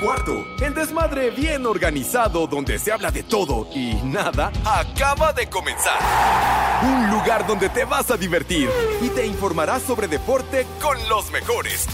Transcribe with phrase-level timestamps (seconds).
[0.00, 0.46] cuarto.
[0.60, 5.98] El desmadre bien organizado donde se habla de todo y nada acaba de comenzar.
[6.82, 8.68] Un lugar donde te vas a divertir
[9.02, 11.86] y te informarás sobre deporte con los mejores.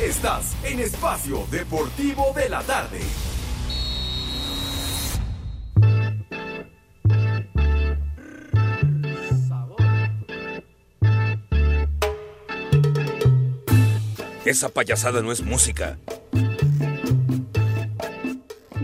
[0.00, 3.00] Estás en Espacio Deportivo de la Tarde.
[14.44, 15.96] Esa payasada no es música.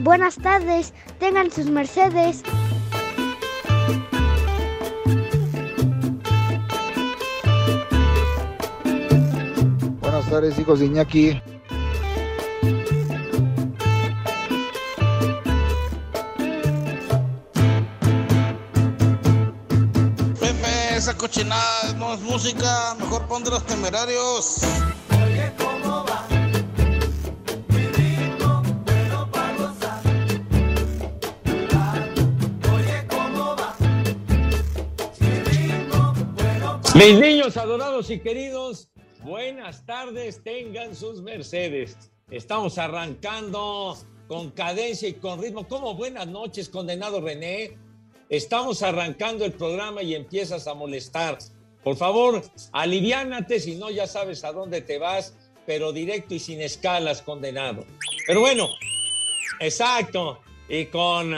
[0.09, 2.43] Buenas tardes, tengan sus mercedes.
[10.01, 11.43] Buenas tardes, hijos de Iñaki.
[20.41, 24.63] Pepe, esa cochinada no es música, mejor pon de los temerarios.
[36.99, 38.89] Mis niños adorados y queridos,
[39.23, 41.97] buenas tardes, tengan sus mercedes.
[42.29, 43.97] Estamos arrancando
[44.27, 45.69] con cadencia y con ritmo.
[45.69, 47.79] ¿Cómo buenas noches, condenado René?
[48.29, 51.39] Estamos arrancando el programa y empiezas a molestar.
[51.85, 56.61] Por favor, aliviánate, si no ya sabes a dónde te vas, pero directo y sin
[56.61, 57.87] escalas, condenado.
[58.27, 58.71] Pero bueno,
[59.61, 61.33] exacto, y con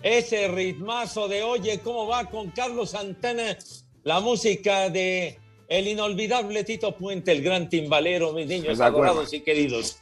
[0.00, 3.58] ese ritmazo de oye, ¿cómo va con Carlos Santana?
[4.06, 9.98] La música de el inolvidable Tito Puente, el gran timbalero, mis niños adorados y queridos.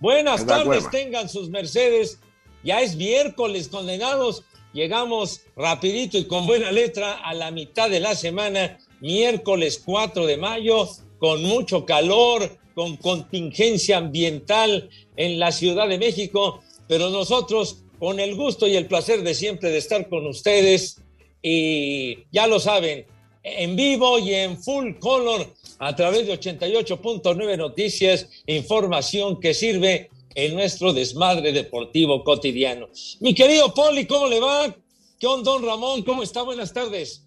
[0.00, 2.20] Buenas tardes, tengan sus mercedes.
[2.64, 4.44] Ya es miércoles, condenados.
[4.72, 10.38] Llegamos rapidito y con buena letra a la mitad de la semana, miércoles 4 de
[10.38, 18.20] mayo, con mucho calor, con contingencia ambiental en la Ciudad de México, pero nosotros con
[18.20, 21.02] el gusto y el placer de siempre de estar con ustedes
[21.42, 23.06] y ya lo saben,
[23.42, 25.46] en vivo y en full color
[25.78, 32.88] a través de 88.9 Noticias, información que sirve en nuestro desmadre deportivo cotidiano.
[33.20, 34.74] Mi querido Poli, ¿cómo le va?
[35.18, 36.02] ¿Qué onda, don Ramón?
[36.02, 36.42] ¿Cómo está?
[36.42, 37.24] Buenas tardes.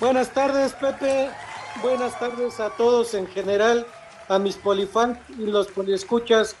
[0.00, 1.28] Buenas tardes, Pepe.
[1.82, 3.86] Buenas tardes a todos en general,
[4.28, 6.56] a mis polifans y los poliescuchas,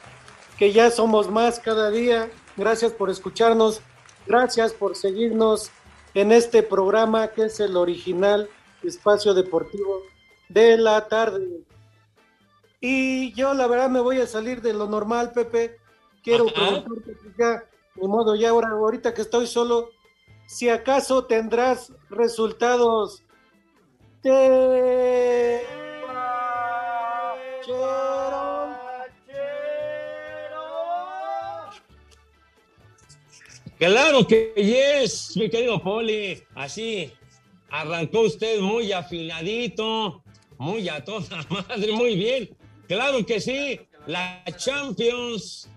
[0.58, 2.30] que ya somos más cada día.
[2.56, 3.80] Gracias por escucharnos,
[4.26, 5.70] gracias por seguirnos
[6.14, 8.48] en este programa que es el original
[8.82, 10.02] espacio deportivo
[10.48, 11.64] de la tarde.
[12.80, 15.78] Y yo la verdad me voy a salir de lo normal, Pepe.
[16.22, 19.90] Quiero preguntarte ya, de modo ya ahora, ahorita que estoy solo,
[20.46, 23.22] si acaso tendrás resultados
[24.22, 25.60] de...
[33.80, 36.42] Claro que yes, mi querido Poli.
[36.54, 37.10] Así
[37.70, 40.22] arrancó usted muy afiladito,
[40.58, 42.50] muy a toda madre, muy bien.
[42.86, 45.70] Claro que sí, la Champions.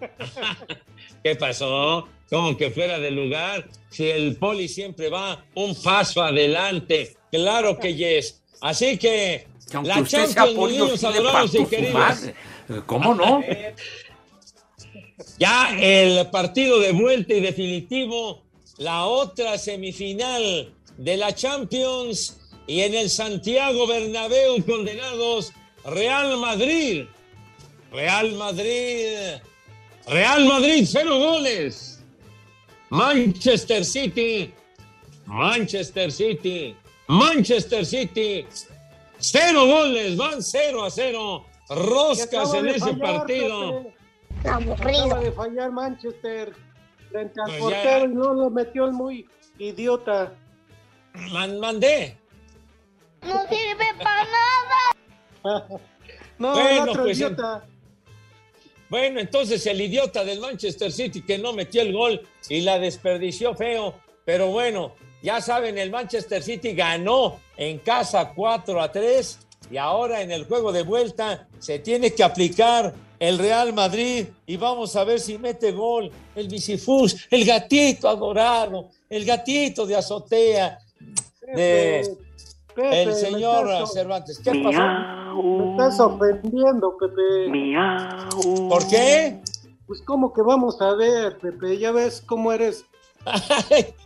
[1.24, 2.06] ¿Qué pasó?
[2.28, 3.66] Como que fuera de lugar.
[3.88, 7.16] Si el Poli siempre va un paso adelante.
[7.32, 8.42] Claro que yes.
[8.60, 9.46] Así que
[9.82, 12.30] la Champions, niños adorados y queridos.
[12.84, 13.42] ¿Cómo no?
[15.38, 18.42] Ya el partido de vuelta y definitivo,
[18.78, 25.52] la otra semifinal de la Champions y en el Santiago Bernabéu condenados
[25.84, 27.06] Real Madrid.
[27.90, 29.40] Real Madrid.
[30.06, 32.00] Real Madrid, cero goles.
[32.90, 34.52] Manchester City.
[35.26, 36.76] Manchester City.
[37.08, 38.46] Manchester City.
[39.18, 41.44] Cero goles, van cero a cero.
[41.68, 43.92] Roscas en ese partido.
[44.44, 46.52] Acaba de fallar Manchester
[47.10, 49.28] frente al Pues portero y no lo metió el muy
[49.58, 50.32] idiota.
[51.32, 52.16] Man- mandé.
[53.22, 55.80] No sirve para nada.
[56.38, 57.64] No, Bueno, el otro pues, idiota.
[58.88, 63.54] Bueno, entonces el idiota del Manchester City que no metió el gol y la desperdició
[63.54, 63.94] feo.
[64.24, 69.38] Pero bueno, ya saben, el Manchester City ganó en casa 4 a 3
[69.70, 74.56] y ahora en el juego de vuelta se tiene que aplicar el Real Madrid y
[74.56, 80.78] vamos a ver si mete gol el Bicifus, el gatito adorado, el gatito de azotea
[81.54, 82.16] de
[82.74, 84.38] Pepe, el me señor estás- Cervantes.
[84.38, 85.42] ¿Qué pasó?
[85.42, 87.50] Me estás ofendiendo, Pepe.
[88.68, 89.40] ¿Por qué?
[89.86, 92.84] Pues como que vamos a ver, Pepe, ya ves cómo eres.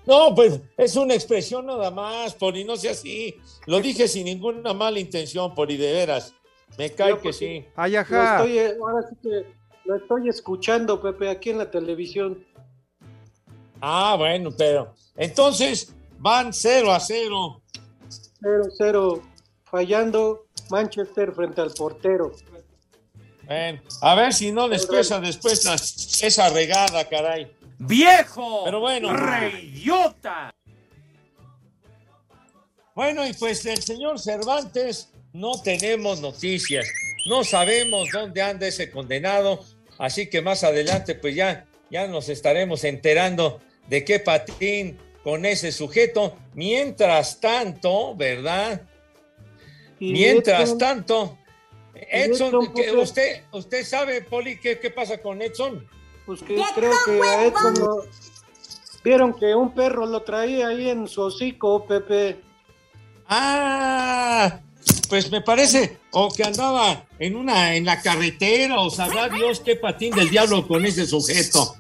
[0.06, 3.34] no, pues es una expresión nada más, Poli, no sea así.
[3.66, 6.34] Lo dije sin ninguna mala intención, Poli, de veras.
[6.78, 7.64] Me cae Yo, que pues, sí.
[7.76, 9.46] Ay, estoy, eh, ahora sí que
[9.84, 12.44] lo estoy escuchando, Pepe, aquí en la televisión.
[13.80, 17.62] Ah, bueno, pero entonces van 0 a 0.
[18.40, 19.22] 0-0
[19.64, 22.32] fallando Manchester frente al portero.
[23.46, 27.54] Bueno, a ver si no les pesa después la- esa regada, caray.
[27.78, 28.62] ¡Viejo!
[28.64, 29.12] Pero bueno.
[29.14, 30.50] ¡Reyota!
[32.94, 36.86] Bueno, y pues del señor Cervantes no tenemos noticias.
[37.26, 39.62] No sabemos dónde anda ese condenado.
[39.98, 45.72] Así que más adelante, pues ya, ya nos estaremos enterando de qué patín con ese
[45.72, 46.36] sujeto.
[46.54, 48.80] Mientras tanto, ¿verdad?
[50.00, 51.38] Mientras Edson, tanto,
[51.94, 52.92] Edson, Pepe.
[52.96, 55.86] usted, usted sabe, Poli, qué, qué pasa con Edson.
[56.26, 58.06] Pues que creo que a Edson lo-
[59.02, 62.40] vieron que un perro lo traía ahí en su hocico, Pepe.
[63.26, 64.60] Ah,
[65.08, 69.76] pues me parece, o que andaba en una, en la carretera, o sabrá Dios qué
[69.76, 71.76] patín del diablo con ese sujeto.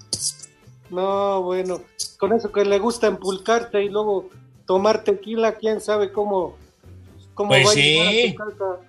[0.90, 1.82] No, bueno,
[2.18, 4.30] con eso que le gusta empulcarte y luego
[4.66, 6.56] tomar tequila, quién sabe cómo,
[7.34, 7.82] cómo Pues va a sí.
[7.82, 8.80] llegar a tu casa.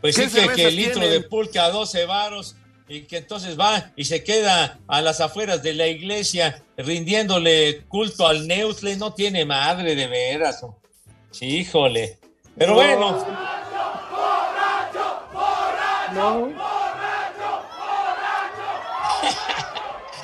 [0.00, 2.56] Pues ¿Qué sí que, que el litro de pulque a 12 varos
[2.88, 8.26] y que entonces va y se queda a las afueras de la iglesia rindiéndole culto
[8.26, 10.64] al Neutle, no tiene madre de veras.
[11.40, 12.19] Híjole.
[12.56, 12.74] Pero No.
[12.74, 13.24] bueno,
[16.12, 16.48] No,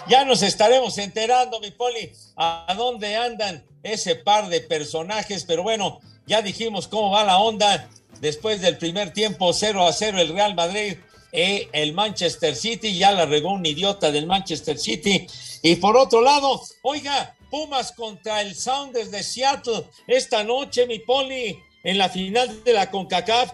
[0.09, 6.01] Ya nos estaremos enterando, mi Poli, a dónde andan ese par de personajes, pero bueno,
[6.27, 7.89] ya dijimos cómo va la onda
[8.21, 10.97] después del primer tiempo 0 a 0 el Real Madrid
[11.33, 15.27] e el Manchester City, ya la regó un idiota del Manchester City.
[15.63, 21.59] Y por otro lado, oiga, Pumas contra el Sounders de Seattle esta noche, mi Poli,
[21.87, 23.53] en la final de la CONCACAF.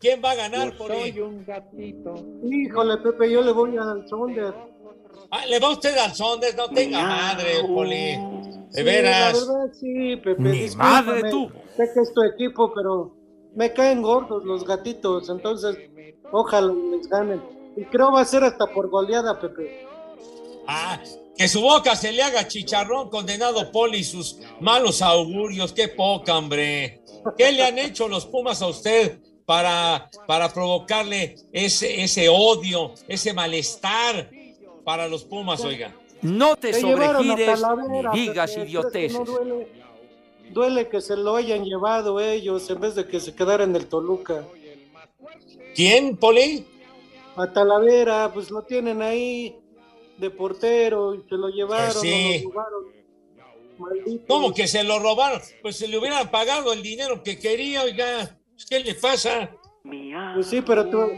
[0.00, 1.14] ¿Quién va a ganar, Poli?
[2.50, 4.54] híjole, Pepe, yo le voy al Sonder.
[5.30, 6.56] Ah, ¿Le va usted al Sounders?
[6.56, 8.16] No tenga madre, Poli.
[8.70, 9.34] De Sí, veras.
[9.34, 10.70] La verdad, sí, Pepe.
[10.76, 11.50] Madre tú.
[11.76, 13.14] Sé que es tu equipo, pero
[13.54, 15.76] me caen gordos los gatitos, entonces
[16.32, 17.42] ojalá les ganen.
[17.76, 19.86] Y creo va a ser hasta por goleada, Pepe.
[20.66, 20.98] Ah,
[21.36, 25.74] que su boca se le haga chicharrón, condenado Poli, y sus malos augurios.
[25.74, 26.97] Qué poca, hombre.
[27.36, 33.32] ¿Qué le han hecho los Pumas a usted para, para provocarle ese, ese odio, ese
[33.32, 34.30] malestar
[34.84, 35.94] para los Pumas, oiga?
[36.22, 37.62] No te llevaron a sobregires
[38.12, 39.12] ni digas Pepe, idioteces.
[39.18, 39.68] ¿crees que no duele?
[40.50, 43.86] Duele que se lo hayan llevado ellos en vez de que se quedara en el
[43.86, 44.44] Toluca.
[45.74, 46.66] ¿Quién, Poli?
[47.36, 49.56] A Talavera, pues lo tienen ahí
[50.16, 52.40] de portero y se lo llevaron, Pues sí.
[52.42, 52.97] no lo robaron.
[53.78, 54.26] Malditos.
[54.28, 55.40] ¿Cómo que se lo robaron?
[55.62, 58.36] Pues se le hubieran pagado el dinero que quería, oiga.
[58.52, 59.50] Pues, ¿Qué le pasa?
[60.34, 61.10] Pues sí, pero tu-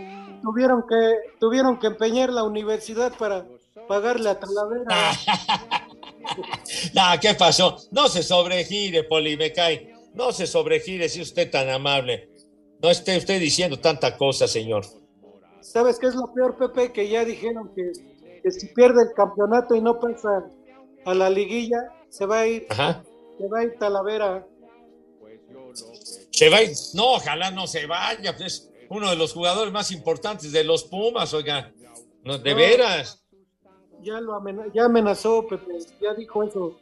[0.42, 3.46] tuvieron que tuvieron que empeñar la universidad para
[3.88, 4.86] pagarle a Talavera.
[6.94, 7.76] Nah, ¿qué pasó?
[7.90, 9.92] No se sobregire, Poli, me cae.
[10.14, 12.28] No se sobregire, si usted tan amable.
[12.82, 14.84] No esté usted diciendo tanta cosa, señor.
[15.60, 16.92] ¿Sabes qué es lo peor, Pepe?
[16.92, 17.92] Que ya dijeron que,
[18.42, 20.44] que si pierde el campeonato y no pasa
[21.04, 21.78] a la liguilla,
[22.10, 23.02] se va a ir, Ajá.
[23.38, 24.46] se va a ir Talavera.
[26.30, 28.36] Se va a ir- No, ojalá no se vaya.
[28.36, 31.72] pues, es uno de los jugadores más importantes de los Pumas, oiga.
[32.24, 32.56] No, de No.
[32.56, 33.24] veras.
[34.02, 36.78] Ya lo amena- ya amenazó, Pepe, ya dijo eso.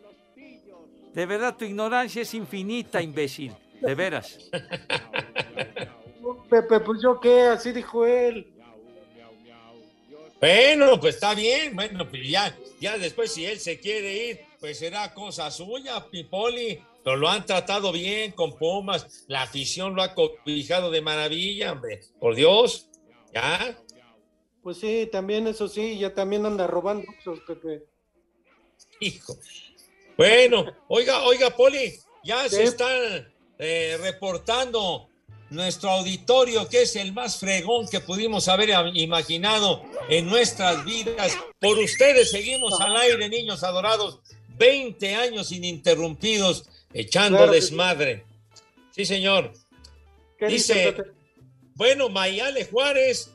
[1.14, 3.52] De verdad, tu ignorancia es infinita, imbécil.
[3.80, 4.38] De veras.
[6.50, 8.52] Pepe, pues yo qué, así dijo él.
[10.40, 11.74] Bueno, pues está bien.
[11.74, 16.82] Bueno, pues ya, ya después, si él se quiere ir, pues será cosa suya, Pipoli.
[17.04, 19.24] Pero lo han tratado bien con Pumas.
[19.28, 22.00] La afición lo ha cobijado de maravilla, hombre.
[22.20, 22.88] Por Dios.
[23.32, 23.78] Ya.
[24.62, 27.06] Pues sí, también eso sí, ya también anda robando.
[29.00, 29.36] Hijo.
[30.16, 32.62] Bueno, oiga, oiga, Poli, ya se Sí.
[32.64, 32.88] está
[33.58, 35.08] eh, reportando
[35.50, 41.32] nuestro auditorio, que es el más fregón que pudimos haber imaginado en nuestras vidas.
[41.58, 44.20] Por ustedes seguimos al aire, niños adorados,
[44.58, 47.60] 20 años ininterrumpidos, echando Claro sí.
[47.60, 48.24] desmadre.
[48.90, 49.52] Sí, señor.
[50.38, 50.94] ¿Qué Dice-?
[51.74, 53.30] Bueno, Mayale Juárez,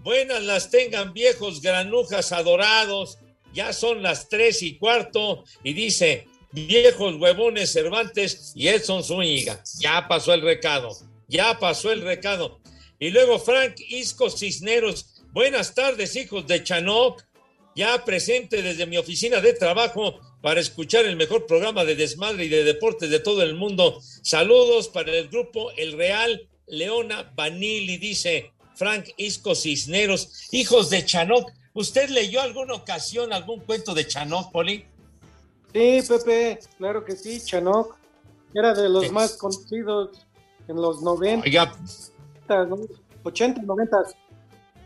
[0.00, 3.18] buenas las tengan viejos granujas adorados.
[3.52, 9.62] Ya son las tres y cuarto y dice, viejos huevones Cervantes y Edson Zúñiga.
[9.78, 10.90] Ya pasó el recado,
[11.28, 12.60] ya pasó el recado.
[12.98, 17.22] Y luego Frank Isco Cisneros, buenas tardes hijos de Chanoc.
[17.76, 22.48] Ya presente desde mi oficina de trabajo para escuchar el mejor programa de desmadre y
[22.50, 23.98] de deportes de todo el mundo.
[24.20, 30.48] Saludos para el grupo El Real Leona Vanilli, dice Frank Isco Cisneros.
[30.52, 34.84] Hijos de Chanoc, ¿usted leyó alguna ocasión algún cuento de Chanok, Poli?
[35.72, 37.96] Sí, Pepe, claro que sí, Chanok.
[38.52, 40.10] Era de los más conocidos
[40.68, 41.74] en los 90, Oiga,
[43.22, 43.96] 80, 90.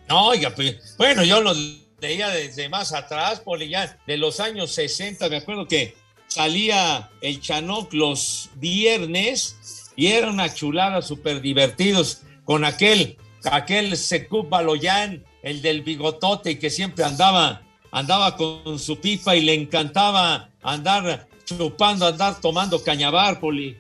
[0.08, 1.52] no, oiga, pues, bueno, yo lo
[2.00, 5.94] leía desde más atrás, Poli, ya de los años 60, me acuerdo que
[6.28, 14.48] salía el Chanok los viernes y era una chulada súper divertidos con aquel, aquel Secup
[14.48, 21.28] Baloyan, el del bigotote que siempre andaba, andaba con su pipa y le encantaba andar
[21.44, 23.76] chupando, andar tomando cañabar, Poli.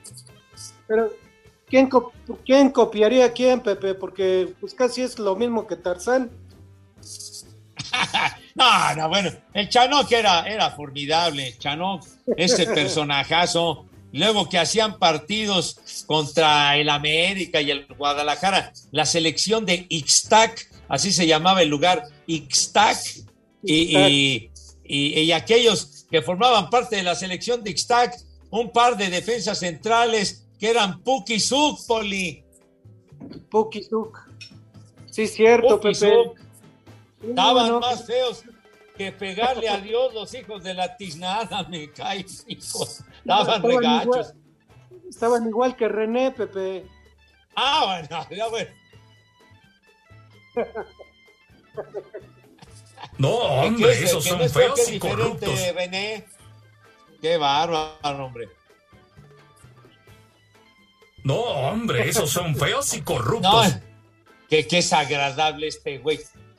[0.86, 1.12] Pero,
[1.66, 1.88] ¿quién,
[2.44, 3.94] ¿quién copiaría a quién, Pepe?
[3.94, 6.30] Porque pues casi es lo mismo que Tarzán.
[8.54, 12.04] No, no, bueno, el Chanok era, era formidable, Chanok,
[12.36, 13.86] ese personajazo.
[14.12, 21.12] Luego que hacían partidos contra el América y el Guadalajara, la selección de Ixtac, así
[21.12, 22.98] se llamaba el lugar, Ixtac,
[23.62, 24.50] y, y-
[24.84, 28.16] y- y aquellos que formaban parte de la selección de Ixtac,
[28.50, 31.36] un par de defensas centrales que eran Puki
[31.86, 32.42] Poli.
[33.50, 33.86] Puki.
[35.10, 35.94] Sí, cierto, Puki Pepe.
[36.24, 36.47] Suk.
[37.22, 38.42] Estaban no, más feos
[38.96, 43.00] que pegarle a Dios los hijos de la tiznada, me cae, hijos.
[43.20, 44.04] Estaban estaban regachos.
[44.04, 44.34] igual-
[45.08, 46.86] Estaban igual que René, Pepe.
[47.56, 48.70] Ah, bueno, ya bueno.
[53.16, 55.60] No, ¿Qué hombre, es esos que son no feos qué y corruptos.
[55.74, 56.24] René.
[57.20, 58.48] Qué bárbaro, hombre.
[61.24, 63.76] No, hombre, esos son feos y No, corruptos.
[64.48, 66.18] que qué es agradable este güey.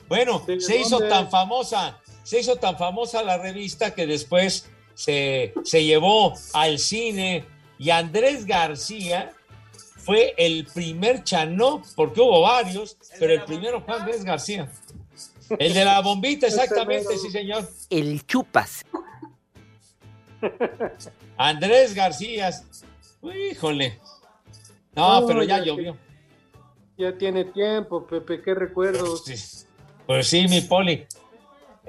[0.09, 5.53] Bueno, ¿De se hizo tan famosa, se hizo tan famosa la revista que después se,
[5.63, 7.45] se llevó al cine
[7.77, 9.31] y Andrés García
[9.97, 14.69] fue el primer Chanó, porque hubo varios, pero el primero fue Andrés García.
[15.57, 17.67] El de la bombita, exactamente, sí, señor.
[17.89, 18.85] El chupas.
[21.37, 22.51] Andrés García.
[23.51, 23.99] Híjole.
[24.95, 25.97] No, No, pero ya ya llovió.
[26.97, 29.23] Ya tiene tiempo, Pepe, qué recuerdos.
[29.23, 29.65] Sí.
[30.09, 31.05] Pues sí, mi poli.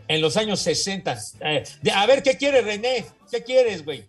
[0.07, 1.17] En los años 60.
[1.41, 3.07] Eh, a ver, ¿qué quieres, René?
[3.31, 4.05] ¿Qué quieres, güey?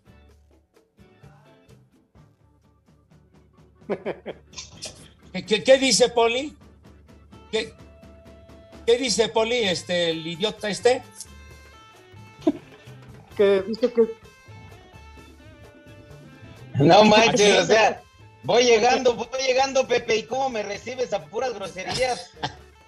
[5.32, 6.58] ¿Qué, qué- qué dice Poli?
[7.54, 7.74] ¿Qué,
[8.86, 11.02] qué dice Poli, este, el idiota este?
[13.38, 14.02] Que dice que
[16.84, 18.02] No manches, o sea,
[18.44, 22.32] voy llegando, voy llegando, Pepe, ¿y cómo me recibes a puras groserías?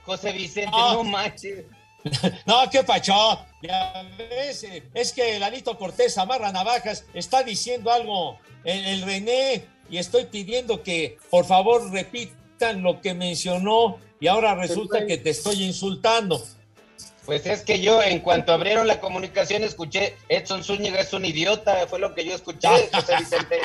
[0.05, 0.91] José Vicente, Ah.
[0.93, 1.65] no manches.
[2.45, 3.13] No, qué pacho.
[3.61, 9.01] Ya ves, eh, es que el Anito Cortés amarra navajas, está diciendo algo el, el
[9.03, 15.17] René y estoy pidiendo que por favor repitan lo que mencionó y ahora resulta que
[15.17, 16.41] te estoy insultando.
[17.25, 21.87] Pues es que yo, en cuanto abrieron la comunicación, escuché, Edson Zúñiga es un idiota,
[21.87, 23.61] fue lo que yo escuché, José Vicente.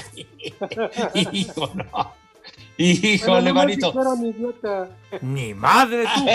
[1.32, 2.14] Hijo, no.
[2.80, 3.92] Híjole, manito.
[5.20, 6.26] Ni madre tú.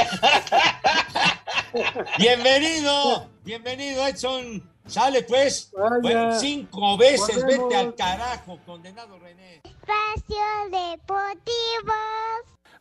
[2.19, 4.61] Bienvenido, bienvenido, Edson.
[4.85, 5.71] Sale pues.
[5.71, 5.99] Vaya.
[6.01, 7.69] Bueno, cinco veces, Volvemos.
[7.69, 9.61] vete al carajo, condenado René.
[9.63, 11.93] Espacio Deportivo.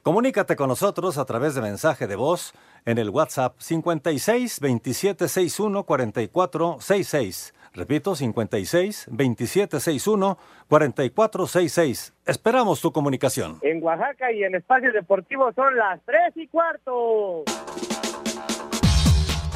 [0.02, 2.52] Comunícate con nosotros a través de mensaje de voz
[2.84, 7.54] en el WhatsApp 56 27 61 44 66.
[7.74, 10.38] Repito, 56 27 61
[10.68, 12.14] 44 66.
[12.26, 13.58] Esperamos tu comunicación.
[13.62, 17.44] En Oaxaca y en Espacio Deportivo son las tres y cuarto.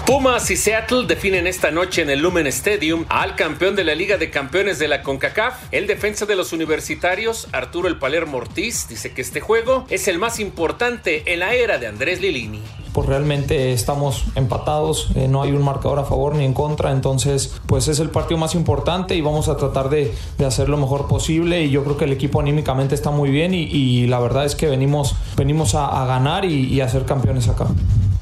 [0.06, 4.16] Pumas y Seattle definen esta noche en el Lumen Stadium al campeón de la Liga
[4.16, 5.72] de Campeones de la CONCACAF.
[5.72, 10.20] El defensa de los universitarios, Arturo El Palermo Ortiz, dice que este juego es el
[10.20, 12.62] más importante en la era de Andrés Lilini.
[12.96, 17.54] Pues realmente estamos empatados, eh, no hay un marcador a favor ni en contra, entonces
[17.66, 21.06] pues es el partido más importante y vamos a tratar de, de hacer lo mejor
[21.06, 24.54] posible y yo creo que el equipo anímicamente está muy bien y, la verdad es
[24.54, 27.66] que venimos, venimos a, a ganar y, y a ser campeones acá.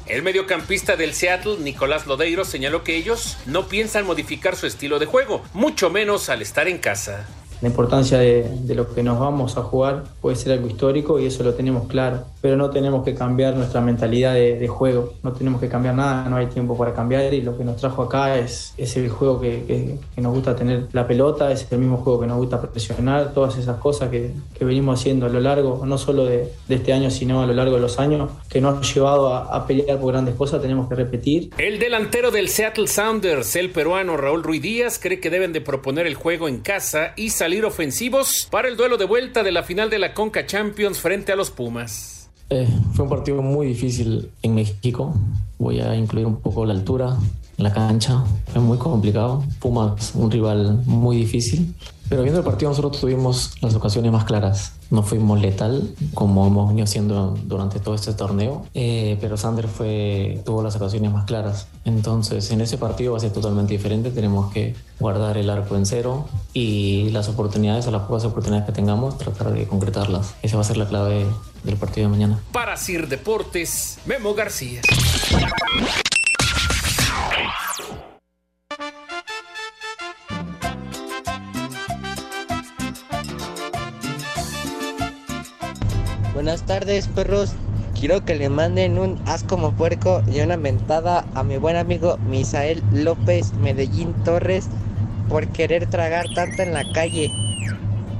[0.07, 5.05] El mediocampista del Seattle, Nicolás Lodeiro, señaló que ellos no piensan modificar su estilo de
[5.05, 7.25] juego, mucho menos al estar en casa.
[7.61, 11.25] La importancia de, de lo que nos vamos a jugar puede ser algo histórico y
[11.25, 15.31] eso lo tenemos claro, pero no tenemos que cambiar nuestra mentalidad de, de juego, no
[15.33, 18.37] tenemos que cambiar nada, no hay tiempo para cambiar y lo que nos trajo acá
[18.37, 21.97] es, es el juego que, que- que nos gusta tener la pelota, es el mismo
[21.97, 25.83] juego que nos gusta presionar, todas esas cosas que, que venimos haciendo a lo largo,
[25.85, 28.77] no solo de, de este año, sino a lo largo de los años, que nos
[28.77, 31.49] ha llevado a, a pelear por grandes cosas, tenemos que repetir.
[31.57, 36.05] El delantero del Seattle Sounders, el peruano Raúl Ruiz Díaz, cree que deben de proponer
[36.05, 39.89] el juego en casa y salir ofensivos para el duelo de vuelta de la final
[39.89, 42.29] de la Conca Champions frente a los Pumas.
[42.49, 45.13] Eh, fue un partido muy difícil en México.
[45.57, 47.17] Voy a incluir un poco la altura,
[47.57, 48.23] la cancha.
[48.51, 49.43] Fue muy complicado.
[49.59, 51.73] Pumas, un rival muy difícil.
[52.07, 54.73] Pero viendo el partido nosotros tuvimos las ocasiones más claras.
[54.91, 60.39] No fuimos letal como hemos venido siendo durante todo este torneo, eh, pero Sander fue,
[60.45, 61.67] tuvo las ocasiones más claras.
[61.83, 64.11] Entonces en ese partido va a ser totalmente diferente.
[64.11, 68.73] Tenemos que guardar el arco en cero y las oportunidades o las pocas oportunidades que
[68.73, 70.35] tengamos tratar de concretarlas.
[70.43, 71.25] Esa va a ser la clave
[71.63, 72.39] del partido de mañana.
[72.51, 74.81] Para Sir Deportes, Memo García.
[86.45, 87.53] Buenas tardes, perros.
[87.99, 92.17] Quiero que le manden un as como puerco y una mentada a mi buen amigo
[92.17, 94.67] Misael López Medellín Torres
[95.27, 97.31] por querer tragar tanto en la calle.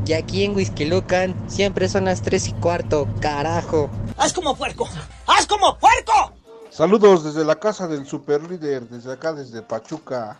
[0.07, 3.91] Y aquí en Whisky Lucan siempre son las 3 y cuarto, carajo.
[4.17, 4.89] ¡Haz como puerco!
[5.27, 6.33] ¡Haz como puerco!
[6.71, 10.39] Saludos desde la casa del super líder, desde acá, desde Pachuca.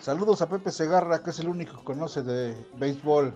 [0.00, 3.34] Saludos a Pepe Segarra, que es el único que conoce de béisbol,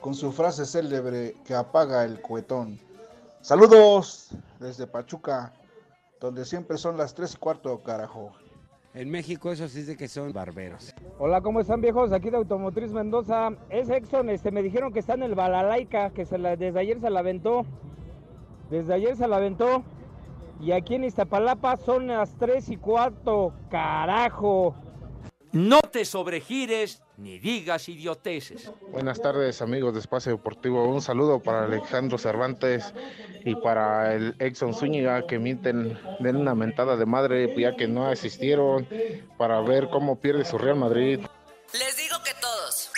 [0.00, 2.80] con su frase célebre que apaga el cuetón.
[3.46, 5.52] Saludos desde Pachuca,
[6.18, 8.32] donde siempre son las 3 y cuarto, carajo.
[8.92, 10.92] En México eso sí de que son barberos.
[11.20, 12.10] Hola, ¿cómo están viejos?
[12.10, 13.50] Aquí de Automotriz Mendoza.
[13.70, 17.00] Es Exxon, este, me dijeron que está en el Balalaica, que se la, desde ayer
[17.00, 17.64] se la aventó.
[18.68, 19.84] Desde ayer se la aventó.
[20.60, 24.74] Y aquí en Iztapalapa son las 3 y cuarto, carajo.
[25.52, 28.70] No te sobregires ni digas idioteces.
[28.92, 30.86] Buenas tardes amigos de Espacio Deportivo.
[30.86, 32.92] Un saludo para Alejandro Cervantes
[33.44, 38.06] y para el Exxon Zúñiga que mienten, den una mentada de madre ya que no
[38.06, 38.86] asistieron
[39.38, 41.20] para ver cómo pierde su Real Madrid.
[41.72, 42.90] Les digo que todos.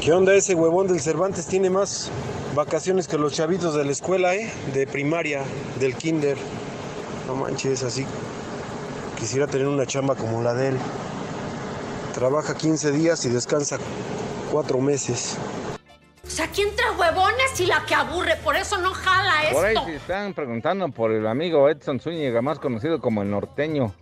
[0.00, 1.46] ¿Qué onda ese huevón del Cervantes?
[1.46, 2.10] Tiene más
[2.54, 4.50] vacaciones que los chavitos de la escuela, ¿eh?
[4.72, 5.44] De primaria,
[5.78, 6.36] del kinder.
[7.26, 8.06] No manches, así.
[9.18, 10.78] Quisiera tener una chamba como la de él.
[12.22, 13.78] Trabaja 15 días y descansa
[14.52, 15.36] 4 meses.
[16.24, 18.36] O sea, ¿quién trae huevones y la que aburre?
[18.44, 19.56] Por eso no jala esto.
[19.56, 23.92] Por ahí se están preguntando por el amigo Edson Zúñiga, más conocido como el norteño.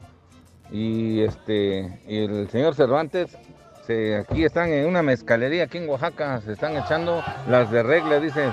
[0.70, 3.38] Y este y el señor Cervantes,
[3.86, 8.20] se, aquí están en una mezcalería aquí en Oaxaca, se están echando las de regla,
[8.20, 8.52] dice,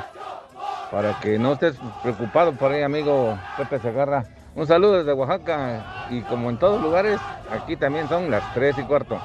[0.89, 4.23] para que no estés preocupado por ahí, amigo Pepe Segarra.
[4.55, 7.19] Un saludo desde Oaxaca y como en todos lugares,
[7.51, 9.19] aquí también son las 3 y cuarto.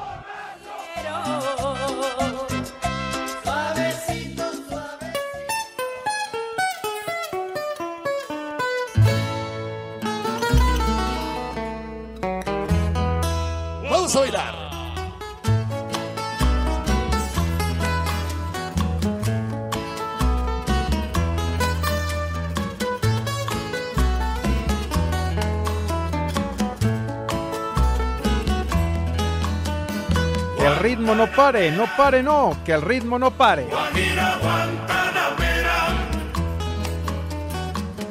[31.03, 33.65] No pare, no pare, no, que el ritmo no pare.
[33.65, 36.09] Guajira, Guantanamera.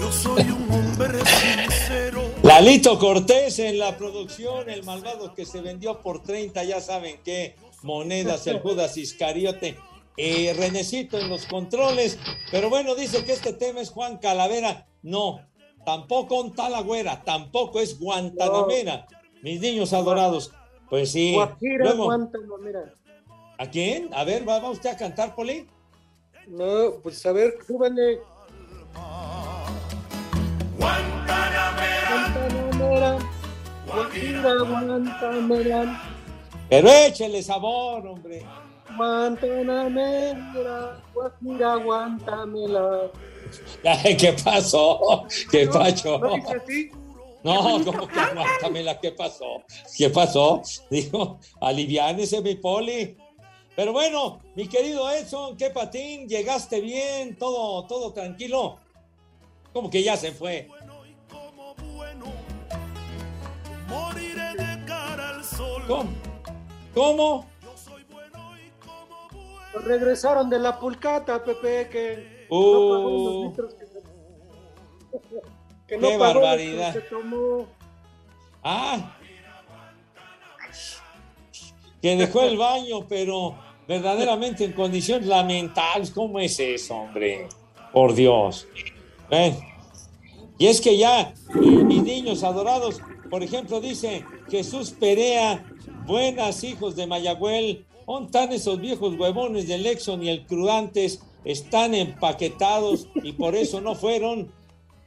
[0.00, 2.22] Yo soy un hombre sincero.
[2.42, 7.54] Lalito Cortés en la producción, el malvado que se vendió por 30, ya saben qué,
[7.82, 9.78] monedas, el Judas Iscariote.
[10.18, 12.18] Eh, Renecito en los controles,
[12.50, 14.86] pero bueno, dice que este tema es Juan Calavera.
[15.02, 15.40] No,
[15.84, 19.06] tampoco un talagüera, tampoco es Guantanamera.
[19.42, 20.52] Mis niños adorados.
[20.88, 21.34] Pues sí.
[21.34, 22.94] Guajira, Luego, Guantanamera.
[23.58, 24.12] ¿A quién?
[24.14, 25.66] A ver, ¿va, va usted a cantar, Poli?
[26.48, 28.20] No, pues a ver, súbanle.
[30.78, 33.18] Guantanamera.
[33.86, 36.02] Guajira, Guantanamera.
[36.68, 38.44] Pero échele sabor, hombre.
[38.96, 41.00] Guantanamera.
[41.14, 43.10] Guajira, Guantanamera.
[43.84, 45.24] Ay, ¿Qué pasó?
[45.50, 46.18] ¿Qué No, pacho?
[46.18, 46.90] ¿no dice así?
[47.44, 49.00] No, ¿cómo que aguántamela?
[49.00, 49.62] ¿Qué pasó?
[49.96, 50.62] ¿Qué pasó?
[50.90, 53.16] Digo, aliviánese, mi poli.
[53.74, 58.78] Pero bueno, mi querido Edson, qué patín, llegaste bien, todo, todo tranquilo.
[59.72, 60.68] Como que ya se fue.
[65.86, 66.08] ¿Cómo?
[66.94, 67.46] ¿Cómo?
[69.72, 72.60] Pues Regresaron de la pulcata, Pepe, que Uh.
[72.60, 73.86] no pagó los litros que,
[75.88, 76.92] que no Qué pagó los barbaridad.
[76.92, 77.66] que se tomó.
[78.62, 79.16] Ah,
[82.00, 83.56] que dejó el baño, pero
[83.86, 86.10] verdaderamente en condiciones lamentables.
[86.10, 87.48] ¿Cómo es eso, hombre?
[87.92, 88.66] Por Dios.
[89.30, 89.56] ¿Eh?
[90.58, 95.64] Y es que ya, mis niños adorados, por ejemplo, dice Jesús Perea,
[96.06, 97.86] Buenas, hijos de Mayagüel.
[98.12, 101.22] ¿Dónde están esos viejos huevones del Exxon y el Crudantes?
[101.46, 104.52] Están empaquetados y por eso no fueron.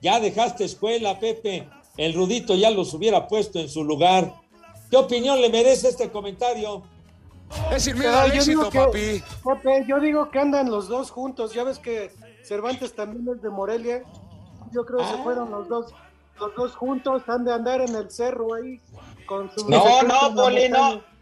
[0.02, 1.70] Ya dejaste escuela, Pepe.
[1.98, 4.34] El Rudito ya los hubiera puesto en su lugar.
[4.90, 6.82] ¿Qué opinión le merece este comentario?
[7.72, 9.24] Es sin miedo al éxito, que, papi.
[9.44, 11.54] Pepe, yo digo que andan los dos juntos.
[11.54, 12.12] Ya ves que
[12.44, 14.02] Cervantes también es de Morelia.
[14.74, 15.12] Yo creo que Ah.
[15.16, 15.94] se fueron los dos,
[16.40, 17.22] los dos juntos.
[17.28, 18.82] Han de andar en el cerro ahí
[19.28, 19.70] con su.
[19.70, 21.14] No, no, Poli, no.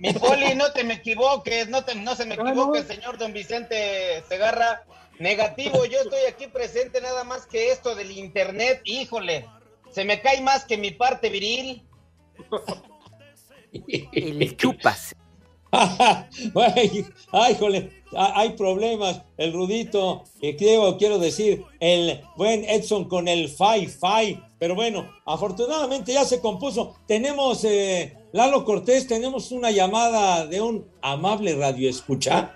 [0.00, 2.86] Mi Poli, no te me equivoques, no, te, no se me equivoque, no.
[2.86, 4.84] señor don Vicente Segarra.
[5.18, 9.46] Negativo, yo estoy aquí presente nada más que esto del internet, híjole,
[9.90, 11.82] se me cae más que mi parte viril.
[14.12, 15.14] El chupas.
[15.72, 19.22] Ay, ay, jole, hay problemas.
[19.36, 24.42] El Rudito, eh, quiero, quiero decir, el buen Edson con el Fai Fai.
[24.58, 26.96] Pero bueno, afortunadamente ya se compuso.
[27.06, 32.54] Tenemos, eh, Lalo Cortés, tenemos una llamada de un amable radio escucha.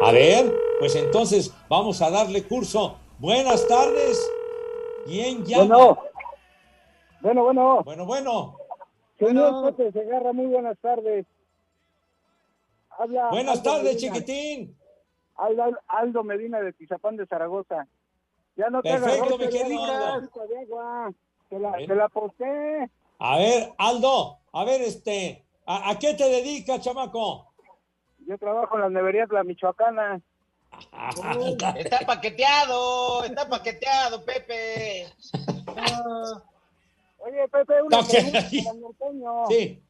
[0.00, 2.98] A ver, pues entonces vamos a darle curso.
[3.18, 4.30] Buenas tardes.
[5.06, 5.76] ¿Quién llama?
[5.76, 5.98] Bueno.
[7.20, 7.82] Bueno, bueno.
[7.84, 8.56] Bueno, bueno.
[9.18, 11.26] Señor Pepe Segarra, muy buenas tardes.
[12.90, 14.14] Habla Buenas Aldo tardes, Medina.
[14.14, 14.76] chiquitín.
[15.36, 17.86] Aldo, Aldo Medina de Tizapán de Zaragoza.
[18.56, 20.30] Ya no te Perfecto, roce, mi querido Aldo.
[21.48, 22.90] Te la, te la aposté.
[23.18, 27.52] A ver, Aldo, a ver, este, ¿a, a qué te dedicas, chamaco?
[28.26, 30.20] Yo trabajo en las neverías La Michoacana.
[31.76, 35.06] Está paqueteado, está paqueteado, Pepe.
[37.18, 39.46] Oye, Pepe, una pregunta para el norteño.
[39.48, 39.82] Sí.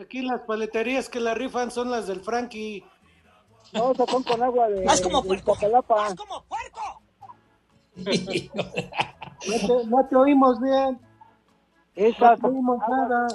[0.00, 2.84] Aquí las paleterías que la rifan son las del Frankie.
[3.72, 5.52] No, esas son con agua de, Haz como puerco.
[5.52, 6.14] Iztapalapa.
[9.46, 10.98] No te, no te oímos bien.
[11.98, 13.26] Esas nada.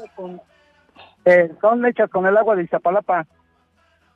[1.26, 3.28] eh, son hechas con el agua de Iztapalapa.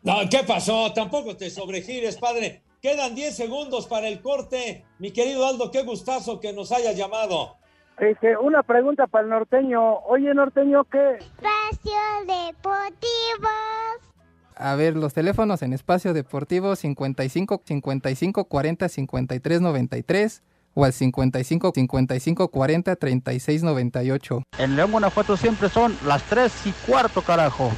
[0.03, 0.93] No, ¿qué pasó?
[0.93, 2.63] Tampoco te sobregires, padre.
[2.81, 4.85] Quedan 10 segundos para el corte.
[4.99, 7.57] Mi querido Aldo, qué gustazo que nos hayas llamado.
[7.97, 9.97] Este, una pregunta para el norteño.
[10.05, 11.15] Oye, norteño, ¿qué?
[11.15, 13.49] Espacio Deportivo.
[14.55, 20.43] A ver, los teléfonos en espacio deportivo 55 55 40 53 93
[20.77, 24.43] o al 55 55 40 36 98.
[24.59, 27.71] En León, Guanajuato siempre son las 3 y cuarto, carajo.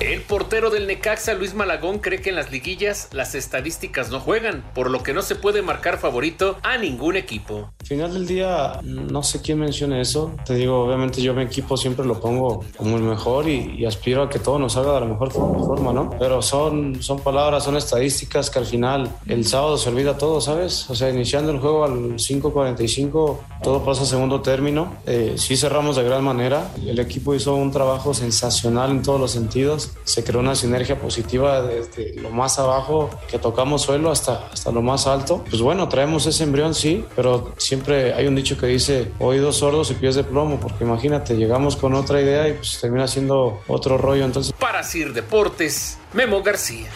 [0.00, 4.62] El portero del Necaxa, Luis Malagón, cree que en las liguillas las estadísticas no juegan,
[4.72, 7.72] por lo que no se puede marcar favorito a ningún equipo.
[7.80, 10.36] Al final del día, no sé quién menciona eso.
[10.46, 14.22] Te digo, obviamente yo mi equipo siempre lo pongo como el mejor y, y aspiro
[14.22, 16.10] a que todo nos salga de la mejor forma, ¿no?
[16.16, 20.88] Pero son, son palabras, son estadísticas que al final el sábado se olvida todo, ¿sabes?
[20.90, 24.94] O sea, iniciando el juego al 5.45, todo pasa a segundo término.
[25.06, 26.70] Eh, sí cerramos de gran manera.
[26.86, 29.87] El equipo hizo un trabajo sensacional en todos los sentidos.
[30.04, 34.82] Se creó una sinergia positiva desde lo más abajo que tocamos suelo hasta, hasta lo
[34.82, 35.44] más alto.
[35.48, 39.90] Pues bueno, traemos ese embrión, sí, pero siempre hay un dicho que dice oídos sordos
[39.90, 43.98] y pies de plomo, porque imagínate, llegamos con otra idea y pues termina siendo otro
[43.98, 44.24] rollo.
[44.24, 46.88] Entonces, Para Sir Deportes, Memo García.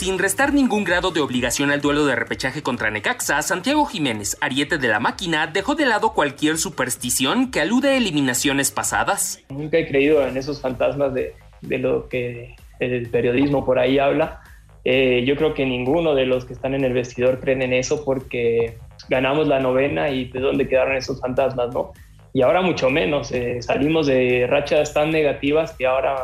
[0.00, 4.78] Sin restar ningún grado de obligación al duelo de repechaje contra Necaxa, Santiago Jiménez, ariete
[4.78, 9.40] de la máquina, dejó de lado cualquier superstición que alude a eliminaciones pasadas.
[9.50, 14.40] Nunca he creído en esos fantasmas de, de lo que el periodismo por ahí habla.
[14.84, 18.04] Eh, yo creo que ninguno de los que están en el vestidor creen en eso
[18.04, 21.92] porque ganamos la novena y de dónde quedaron esos fantasmas, ¿no?
[22.32, 26.16] Y ahora mucho menos, eh, salimos de rachas tan negativas que ahora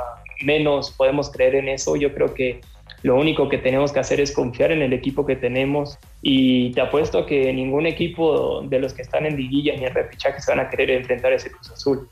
[0.42, 1.96] menos podemos creer en eso.
[1.96, 2.60] Yo creo que
[3.02, 6.80] lo único que tenemos que hacer es confiar en el equipo que tenemos y te
[6.80, 10.60] apuesto que ningún equipo de los que están en liguilla ni en repechaje se van
[10.60, 12.08] a querer enfrentar a ese Cruz Azul.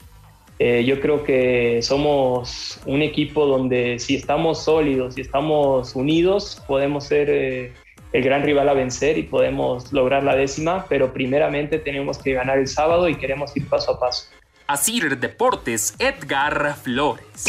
[0.59, 7.05] Eh, yo creo que somos un equipo donde si estamos sólidos, si estamos unidos, podemos
[7.05, 7.73] ser eh,
[8.13, 12.59] el gran rival a vencer y podemos lograr la décima, pero primeramente tenemos que ganar
[12.59, 14.27] el sábado y queremos ir paso a paso.
[14.69, 17.45] Asir Deportes, Edgar Flores.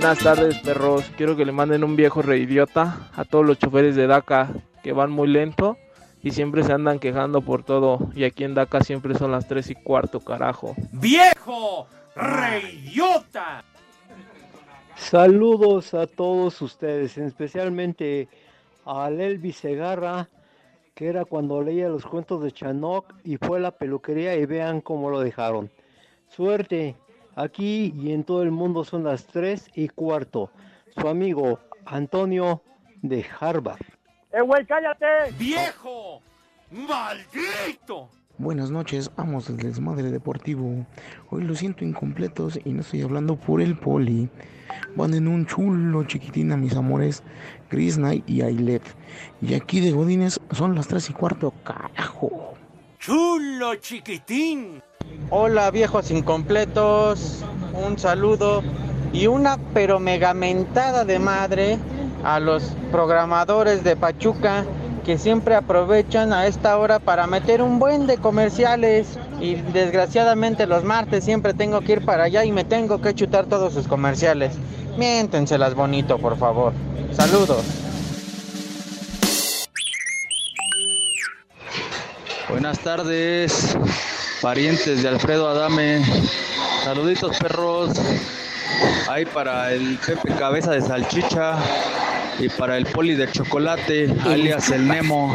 [0.00, 1.10] Buenas tardes, perros.
[1.16, 4.48] Quiero que le manden un viejo reidiota a todos los choferes de DACA
[4.80, 5.76] que van muy lento
[6.22, 7.98] y siempre se andan quejando por todo.
[8.14, 10.76] Y aquí en DACA siempre son las 3 y cuarto, carajo.
[10.92, 11.88] ¡Viejo!
[12.14, 13.64] ¡Reyota!
[14.94, 18.28] Saludos a todos ustedes, especialmente
[18.86, 20.28] a Elvis Segarra,
[20.94, 24.80] que era cuando leía los cuentos de Chanok y fue a la peluquería y vean
[24.80, 25.72] cómo lo dejaron.
[26.28, 26.94] Suerte,
[27.38, 30.50] aquí y en todo el mundo son las tres y cuarto.
[30.96, 32.62] Su amigo Antonio
[33.02, 33.80] de Harvard.
[34.32, 35.32] ¡Eh, güey, cállate!
[35.38, 36.20] ¡Viejo!
[36.70, 38.10] ¡Maldito!
[38.36, 40.86] Buenas noches, amos del desmadre deportivo.
[41.30, 44.28] Hoy lo siento incompletos y no estoy hablando por el poli.
[44.94, 47.22] Van en un chulo chiquitín a mis amores,
[47.68, 48.82] Chris Knight y Ailet.
[49.40, 52.54] Y aquí de Godines son las tres y cuarto, carajo.
[52.98, 54.82] ¡Chulo chiquitín!
[55.30, 57.44] Hola viejos incompletos,
[57.74, 58.62] un saludo
[59.12, 61.78] y una pero megamentada de madre
[62.24, 64.64] a los programadores de Pachuca
[65.04, 70.84] que siempre aprovechan a esta hora para meter un buen de comerciales y desgraciadamente los
[70.84, 74.52] martes siempre tengo que ir para allá y me tengo que chutar todos sus comerciales.
[74.98, 76.72] Miéntenselas bonito, por favor.
[77.12, 77.64] Saludos.
[82.50, 83.76] Buenas tardes,
[84.40, 86.02] parientes de Alfredo Adame.
[86.84, 87.90] Saluditos perros.
[89.08, 91.56] Ahí para el Pepe Cabeza de Salchicha
[92.38, 95.34] y para el Poli de Chocolate, alias el Nemo.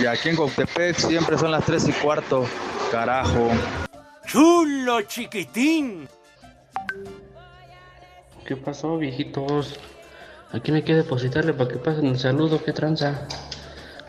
[0.00, 2.46] Y aquí en Coctepec siempre son las 3 y cuarto.
[2.90, 3.50] Carajo.
[4.26, 6.08] ¡Chulo chiquitín!
[8.46, 9.78] ¿Qué pasó, viejitos?
[10.52, 13.26] Aquí me queda depositarle para que pasen el saludo, qué tranza.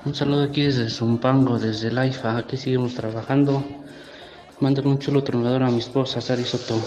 [0.06, 2.38] Un saludo aquí desde Zumpango, desde el AIFA.
[2.38, 3.64] Aquí seguimos trabajando.
[4.62, 6.80] Mándame un chulo tronador a mi esposa, Sari Soto.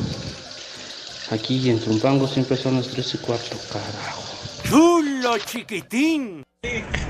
[1.32, 4.22] Aquí en Zumpango siempre son las 3 y cuarto, carajo.
[4.62, 6.44] ¡Chulo chiquitín!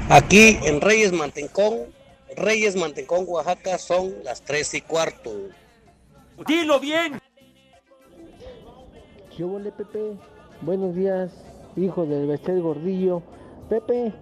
[0.09, 1.81] Aquí en Reyes Mantencón,
[2.35, 5.33] Reyes Mantencón, Oaxaca, son las 3 y cuarto.
[6.47, 7.21] ¡Dilo bien!
[9.37, 10.17] ¿Qué huele, Pepe?
[10.63, 11.31] Buenos días,
[11.77, 13.23] hijo del Bestel Gordillo.
[13.69, 14.15] Pepe,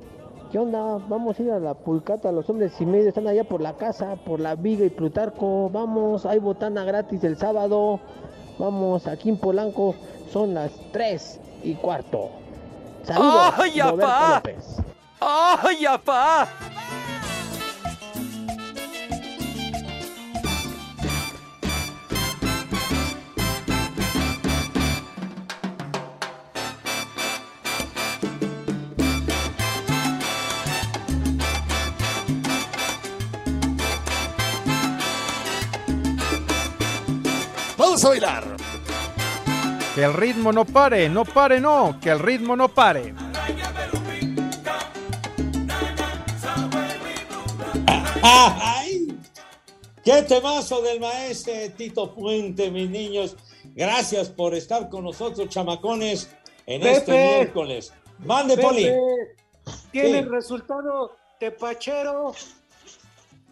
[0.53, 0.99] ¿qué onda?
[1.09, 4.17] Vamos a ir a la pulcata, los hombres y medio están allá por la casa,
[4.17, 5.71] por la Viga y Plutarco.
[5.71, 7.99] Vamos, hay botana gratis el sábado.
[8.59, 9.95] Vamos, aquí en Polanco
[10.31, 12.29] son las 3 y cuarto.
[13.03, 14.35] Saludos, ¡Ay, Roberto apá!
[14.35, 14.77] López.
[15.21, 16.49] ¡Ay, apá!
[38.03, 38.57] Vamos a bailar.
[39.95, 43.15] Que el ritmo no pare, no pare, no, que el ritmo no pare.
[48.23, 49.09] ¡Ay!
[50.05, 53.37] ¡Qué temazo del maestro Tito Puente, mis niños!
[53.75, 56.29] Gracias por estar con nosotros, chamacones,
[56.67, 56.97] en Pepe.
[56.97, 57.93] este miércoles.
[58.19, 58.85] Mande, Poli.
[58.85, 59.37] Pepe,
[59.93, 60.15] Tiene Sí.
[60.17, 62.35] el resultado tepachero.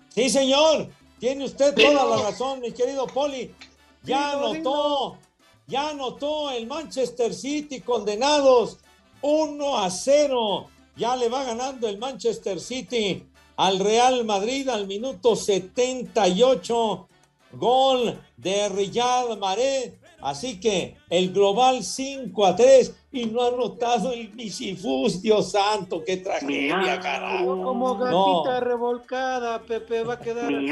[0.09, 0.89] Sí, señor.
[1.21, 3.55] Tiene usted toda la razón, mi querido Poli.
[4.03, 5.19] Ya anotó,
[5.67, 8.79] ya anotó el Manchester City condenados
[9.23, 10.67] 1 a 0.
[10.97, 17.07] Ya le va ganando el Manchester City al Real Madrid al minuto 78.
[17.53, 19.95] Gol de Riyad Mahrez.
[20.23, 26.03] Así que el global 5 a 3 y no ha anotado el Misifus, Dios santo,
[26.05, 27.63] qué tragedia, carajo.
[27.63, 28.61] Como gatita No.
[28.61, 30.67] revolcada, Pepe va a quedar así.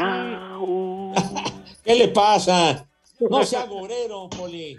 [1.84, 2.86] ¿Qué le pasa?
[3.20, 4.78] No sea gorero, Poli.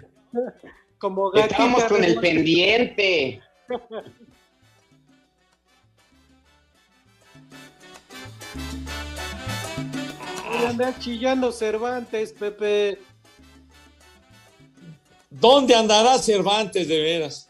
[0.98, 3.42] Como gatita Estamos con el pendiente.
[10.48, 12.98] Voy a andar chillando Cervantes, Pepe.
[15.30, 17.48] ¿Dónde andará Cervantes de veras?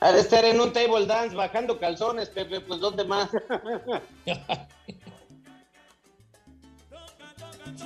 [0.00, 3.30] De estar en un table dance bajando calzones, Pepe, pues ¿dónde más?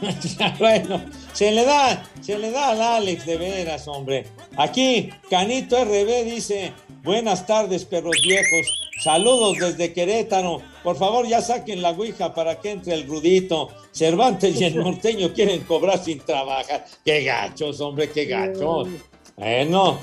[0.58, 1.02] bueno,
[1.32, 4.26] se le da, se le da al Alex de veras, hombre.
[4.56, 8.90] Aquí, Canito RB dice, buenas tardes, perros viejos.
[9.02, 10.62] Saludos desde Querétaro.
[10.82, 13.68] Por favor, ya saquen la ouija para que entre el rudito.
[13.92, 16.84] Cervantes y el norteño quieren cobrar sin trabajar.
[17.04, 18.88] Qué gachos, hombre, qué gachos.
[19.36, 19.98] Bueno,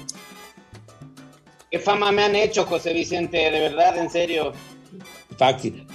[1.71, 3.37] ¿Qué fama me han hecho, José Vicente?
[3.37, 4.53] De verdad, en serio.
[5.37, 5.85] Paqui.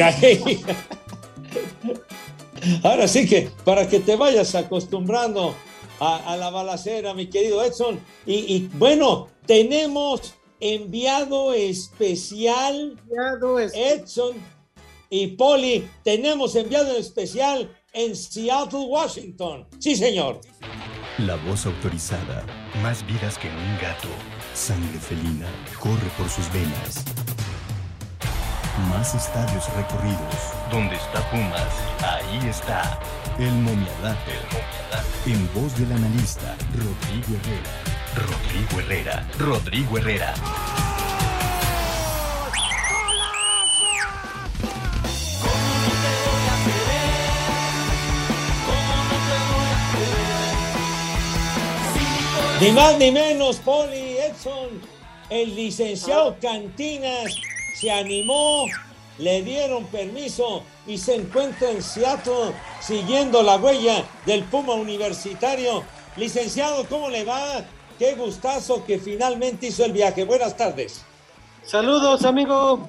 [2.82, 5.54] Ahora sí que para que te vayas acostumbrando
[5.98, 8.00] a, a la balacera, mi querido Edson.
[8.26, 13.00] Y, y, bueno, tenemos enviado especial,
[13.74, 14.36] Edson
[15.08, 19.66] y Poli, tenemos enviado especial en Seattle, Washington.
[19.78, 20.40] Sí, señor.
[21.18, 22.46] La voz autorizada,
[22.82, 24.08] más vidas que un gato.
[24.54, 27.04] Sangre felina corre por sus venas.
[28.88, 30.54] Más estadios recorridos.
[30.70, 31.68] Donde está Pumas,
[32.02, 32.98] ahí está
[33.38, 34.32] el momiadate.
[35.26, 37.70] En voz del analista Rodrigo Herrera.
[38.16, 39.28] Rodrigo Herrera.
[39.38, 40.34] Rodrigo Herrera.
[52.60, 54.82] Ni más ni menos, Poli Edson,
[55.30, 57.34] el licenciado Cantinas
[57.80, 58.66] se animó,
[59.18, 65.82] le dieron permiso y se encuentra en Seattle siguiendo la huella del Puma Universitario.
[66.14, 67.64] Licenciado, ¿cómo le va?
[67.98, 70.24] Qué gustazo que finalmente hizo el viaje.
[70.24, 71.06] Buenas tardes.
[71.62, 72.86] Saludos, amigo.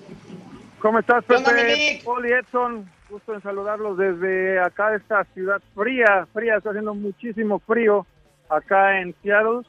[0.79, 2.01] ¿Cómo estás, ¿Qué onda, Pepe?
[2.03, 8.05] Poli Edson, gusto en saludarlos desde acá, esta ciudad fría, fría, está haciendo muchísimo frío
[8.49, 9.61] acá en Seattle,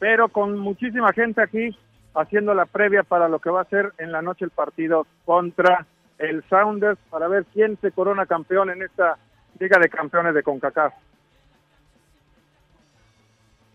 [0.00, 1.76] pero con muchísima gente aquí
[2.14, 5.86] haciendo la previa para lo que va a ser en la noche el partido contra
[6.18, 9.18] el Sounders para ver quién se corona campeón en esta
[9.58, 10.94] Liga de Campeones de CONCACAF.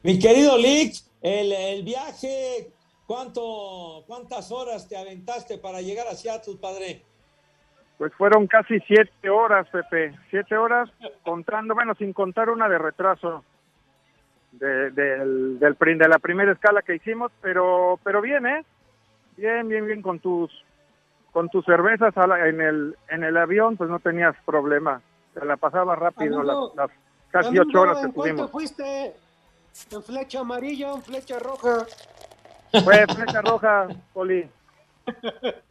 [0.03, 2.71] Mi querido Lick, el, el viaje,
[3.05, 7.03] ¿cuánto, ¿cuántas horas te aventaste para llegar a Seattle, padre?
[7.97, 10.89] Pues fueron casi siete horas, Pepe, siete horas
[11.23, 13.43] contando, bueno, sin contar una de retraso
[14.59, 18.63] de, del, del de la primera escala que hicimos, pero pero bien, ¿eh?
[19.37, 20.51] Bien, bien, bien con tus
[21.31, 25.01] con tus cervezas en el en el avión, pues no tenías problema,
[25.33, 26.97] te la pasaba rápido Amigo, las, las
[27.31, 28.51] casi Amigo, ocho horas que ¿En cuánto tuvimos.
[28.51, 29.13] fuiste?
[29.91, 31.85] ¿En flecha amarilla o en flecha roja?
[32.83, 34.49] Fue flecha roja, Poli.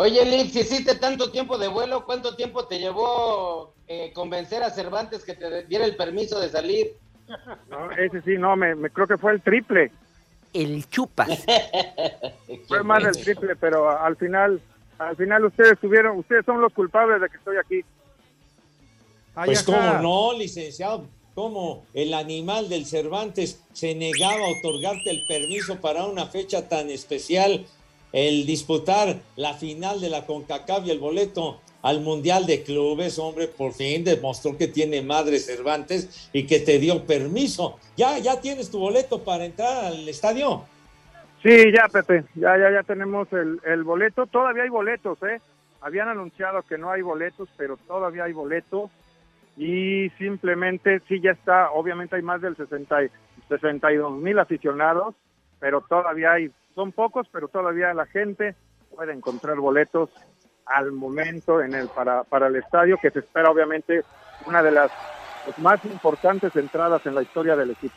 [0.00, 4.70] Oye, Lick, si hiciste tanto tiempo de vuelo, ¿cuánto tiempo te llevó eh, convencer a
[4.70, 6.96] Cervantes que te diera el permiso de salir?
[7.68, 9.92] No, ese sí, no, me, me creo que fue el triple.
[10.54, 11.28] El chupas.
[12.66, 14.62] Fue más del triple, pero al final,
[14.98, 17.84] al final ustedes tuvieron, ustedes son los culpables de que estoy aquí.
[19.34, 25.78] Pues cómo no, licenciado, cómo el animal del Cervantes se negaba a otorgarte el permiso
[25.78, 27.66] para una fecha tan especial,
[28.12, 33.48] el disputar la final de la CONCACAF y el boleto al Mundial de Clubes, hombre,
[33.48, 37.78] por fin demostró que tiene madre Cervantes y que te dio permiso.
[37.96, 40.64] Ya, ya tienes tu boleto para entrar al estadio.
[41.42, 44.26] Sí, ya, Pepe, ya, ya, ya tenemos el, el boleto.
[44.26, 45.40] Todavía hay boletos, ¿eh?
[45.80, 48.90] Habían anunciado que no hay boletos, pero todavía hay boletos.
[49.56, 51.70] Y simplemente, sí, ya está.
[51.70, 53.10] Obviamente hay más del 60, y-
[53.48, 55.14] 62 mil aficionados,
[55.58, 58.54] pero todavía hay, son pocos, pero todavía la gente
[58.96, 60.08] puede encontrar boletos
[60.64, 64.02] al momento en el para, para el estadio, que se espera, obviamente,
[64.46, 64.90] una de las
[65.44, 67.94] pues, más importantes entradas en la historia del equipo.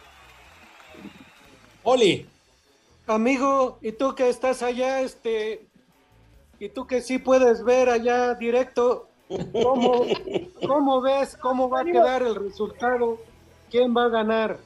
[1.84, 2.28] Oli.
[3.08, 5.66] Amigo, ¿y tú que estás allá, este,
[6.60, 9.08] y tú que sí puedes ver allá directo,
[9.54, 10.06] ¿cómo,
[10.68, 13.18] cómo ves cómo va a quedar el resultado?
[13.72, 14.58] ¿Quién va a ganar?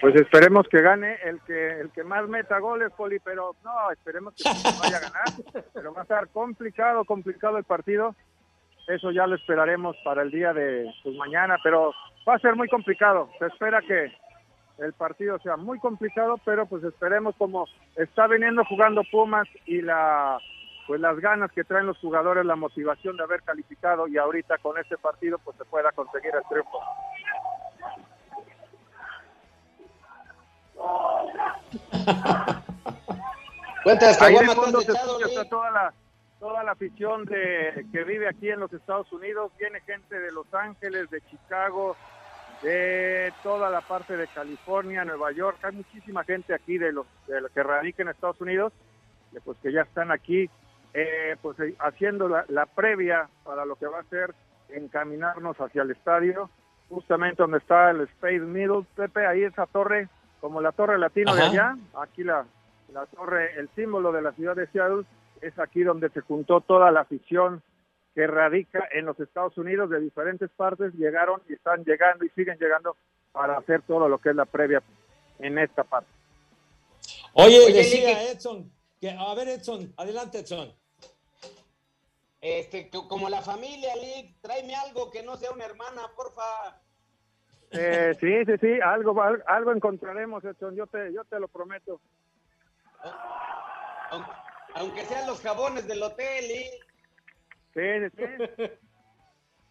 [0.00, 4.34] Pues esperemos que gane el que el que más meta goles, Poli, pero no, esperemos
[4.34, 5.64] que no vaya a ganar.
[5.74, 8.14] Pero va a estar complicado, complicado el partido.
[8.88, 11.92] Eso ya lo esperaremos para el día de pues, mañana, pero
[12.28, 13.30] va a ser muy complicado.
[13.38, 14.12] Se espera que
[14.78, 17.66] el partido sea muy complicado, pero pues esperemos como
[17.96, 20.38] está viniendo jugando Pumas y la
[20.86, 24.76] pues las ganas que traen los jugadores, la motivación de haber calificado y ahorita con
[24.78, 26.80] este partido pues se pueda conseguir el triunfo.
[33.84, 35.94] ¿Cuántas Ahí de caguamas te has fondo se echado, escucha está toda la
[36.38, 40.52] toda la afición de que vive aquí en los Estados Unidos, viene gente de Los
[40.52, 41.96] Ángeles, de Chicago,
[42.62, 47.40] de toda la parte de California, Nueva York, hay muchísima gente aquí de los, de
[47.40, 48.72] los que radica en Estados Unidos,
[49.32, 50.50] que, pues que ya están aquí
[50.94, 54.34] eh, pues eh, haciendo la, la previa para lo que va a ser
[54.68, 56.50] encaminarnos hacia el estadio,
[56.88, 60.08] justamente donde está el Space Middle, Pepe, ahí esa torre,
[60.42, 62.44] como la torre latino de allá, aquí la,
[62.92, 65.04] la torre, el símbolo de la ciudad de Seattle,
[65.40, 67.62] es aquí donde se juntó toda la afición
[68.12, 72.58] que radica en los Estados Unidos de diferentes partes, llegaron y están llegando y siguen
[72.58, 72.96] llegando
[73.30, 74.82] para hacer todo lo que es la previa
[75.38, 76.10] en esta parte.
[77.34, 78.68] Oye, Oye, decía Edson,
[79.00, 80.72] que, a ver Edson, adelante Edson.
[82.40, 86.42] Este, como la familia, Lick, tráeme algo que no sea una hermana, porfa.
[87.72, 92.00] Eh, sí, sí, sí, algo, al- algo encontraremos, Edson, yo te, yo te lo prometo.
[94.10, 94.30] Aunque,
[94.74, 96.72] aunque sean los jabones del hotel, Lick.
[97.74, 98.62] Sí, sí, sí.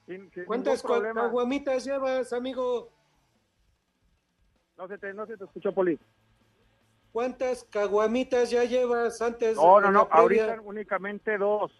[0.07, 2.91] Sin- sin ¿Cuántas caguamitas llevas, amigo?
[4.77, 5.99] No se te, no se te escuchó, Poli.
[7.11, 9.57] ¿Cuántas caguamitas ya llevas antes?
[9.57, 11.71] No, de no, no, ahorita únicamente dos,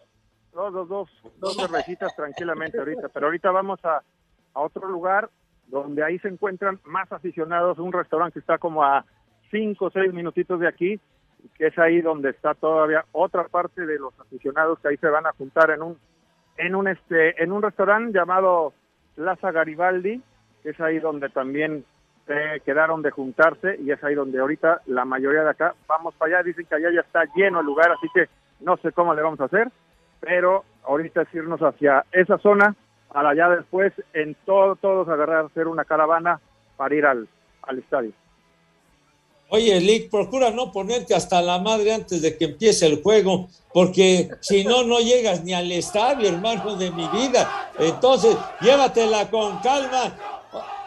[0.52, 4.02] dos, dos, dos, dos cervecitas tranquilamente ahorita, pero ahorita vamos a,
[4.54, 5.28] a otro lugar
[5.72, 9.06] donde ahí se encuentran más aficionados, un restaurante que está como a
[9.50, 11.00] cinco o seis minutitos de aquí,
[11.56, 15.26] que es ahí donde está todavía otra parte de los aficionados que ahí se van
[15.26, 15.98] a juntar en un,
[16.58, 18.74] en un este, en un restaurante llamado
[19.16, 20.22] Plaza Garibaldi,
[20.62, 21.86] que es ahí donde también
[22.28, 26.36] eh, quedaron de juntarse y es ahí donde ahorita la mayoría de acá vamos para
[26.36, 28.26] allá, dicen que allá ya está lleno el lugar, así que
[28.60, 29.70] no sé cómo le vamos a hacer,
[30.20, 32.76] pero ahorita es irnos hacia esa zona
[33.12, 36.40] para allá después en todo, todos agarrar, hacer una caravana
[36.76, 37.28] para ir al,
[37.62, 38.12] al estadio.
[39.50, 44.30] Oye, Lick, procura no ponerte hasta la madre antes de que empiece el juego, porque
[44.40, 47.70] si no, no llegas ni al estadio, hermano de mi vida.
[47.78, 50.16] Entonces, llévatela con calma.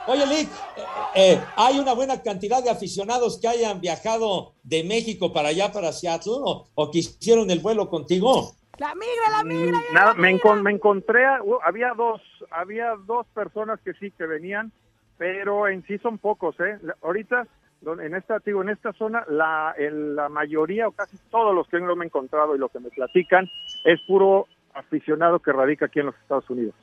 [0.07, 0.83] Oye, Lick, eh,
[1.15, 5.93] eh, ¿hay una buena cantidad de aficionados que hayan viajado de México para allá, para
[5.93, 8.55] Seattle, o, o que hicieron el vuelo contigo?
[8.77, 9.79] La migra, la migra.
[9.93, 12.21] Nada, me, encon- me encontré, a- uh, había dos,
[12.51, 14.71] había dos personas que sí que venían,
[15.17, 16.77] pero en sí son pocos, ¿eh?
[17.01, 17.47] Ahorita,
[17.85, 21.79] en esta, digo, en esta zona, la, el- la mayoría o casi todos los que
[21.79, 23.49] yo me he encontrado y lo que me platican
[23.85, 26.75] es puro aficionado que radica aquí en los Estados Unidos.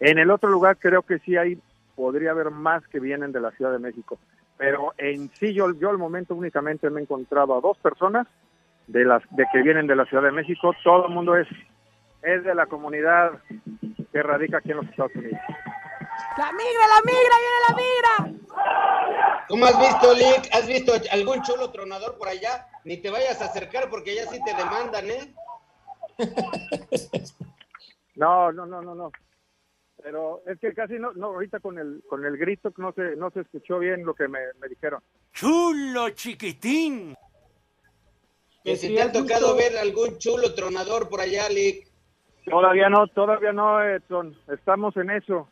[0.00, 1.60] En el otro lugar creo que sí hay,
[1.94, 4.18] podría haber más que vienen de la Ciudad de México,
[4.56, 8.26] pero en sí yo, yo al momento únicamente me he encontrado a dos personas
[8.88, 11.46] de las de que vienen de la Ciudad de México, todo el mundo es
[12.22, 13.32] es de la comunidad
[14.12, 15.38] que radica aquí en los Estados Unidos.
[16.36, 19.44] La migra, la migra, viene la migra.
[19.48, 20.48] ¿Cómo has visto, Lick?
[20.52, 22.66] ¿Has visto algún chulo tronador por allá?
[22.84, 25.34] Ni te vayas a acercar porque ya sí te demandan, ¿eh?
[28.16, 29.12] No, no, no, no, no.
[30.02, 33.30] Pero es que casi no, no ahorita con el con el grito no se no
[33.30, 35.02] se escuchó bien lo que me, me dijeron.
[35.32, 37.14] Chulo chiquitín.
[38.68, 41.86] Que si te ha tocado ver algún chulo tronador por allá, Lick.
[42.44, 44.36] Todavía no, todavía no, Edson.
[44.46, 45.48] Estamos en eso.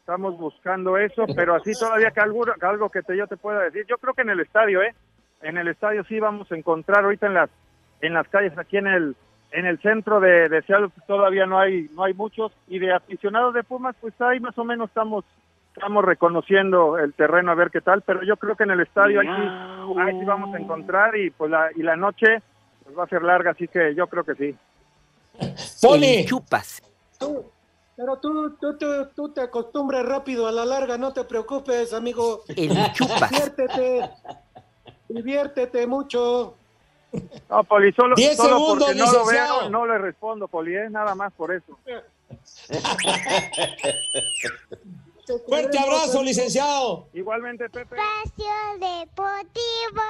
[0.00, 3.62] Estamos buscando eso, pero así todavía que algo, que algo que te, yo te pueda
[3.62, 3.84] decir.
[3.88, 4.92] Yo creo que en el estadio, ¿eh?
[5.40, 7.50] En el estadio sí vamos a encontrar ahorita en las
[8.00, 9.16] en las calles aquí en el
[9.52, 12.92] en el centro de, de Seattle pues, todavía no hay no hay muchos y de
[12.92, 15.24] aficionados de Pumas pues ahí más o menos estamos
[15.74, 19.20] estamos reconociendo el terreno a ver qué tal, pero yo creo que en el estadio
[19.20, 22.42] ahí sí, ahí sí vamos a encontrar y pues la y la noche
[22.88, 24.56] pues, va a ser larga, así que yo creo que sí.
[25.82, 26.24] Poli.
[26.24, 26.82] Chupas.
[27.18, 27.44] Tú,
[27.94, 32.44] pero tú, tú, tú, tú te acostumbras rápido a la larga, no te preocupes, amigo.
[32.48, 33.30] El chupas.
[33.30, 34.10] Diviértete.
[35.08, 36.54] Diviértete mucho.
[37.48, 40.90] No, Poli, solo, Diez solo segundos, porque no lo veo, no le respondo, Poli, ¿eh?
[40.90, 41.78] nada más por eso.
[45.46, 47.06] Fuerte abrazo, licenciado.
[47.12, 47.96] Igualmente, Pepe.
[47.96, 48.46] Espacio
[48.78, 50.02] Deportivo.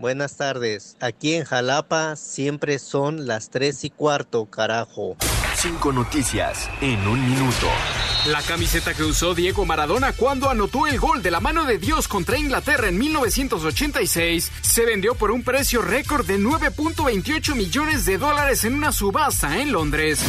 [0.00, 0.96] Buenas tardes.
[0.98, 5.18] Aquí en Jalapa siempre son las tres y cuarto, carajo.
[5.54, 7.66] Cinco noticias en un minuto.
[8.28, 12.08] La camiseta que usó Diego Maradona cuando anotó el gol de la mano de Dios
[12.08, 18.64] contra Inglaterra en 1986 se vendió por un precio récord de 9.28 millones de dólares
[18.64, 20.20] en una subasta en Londres.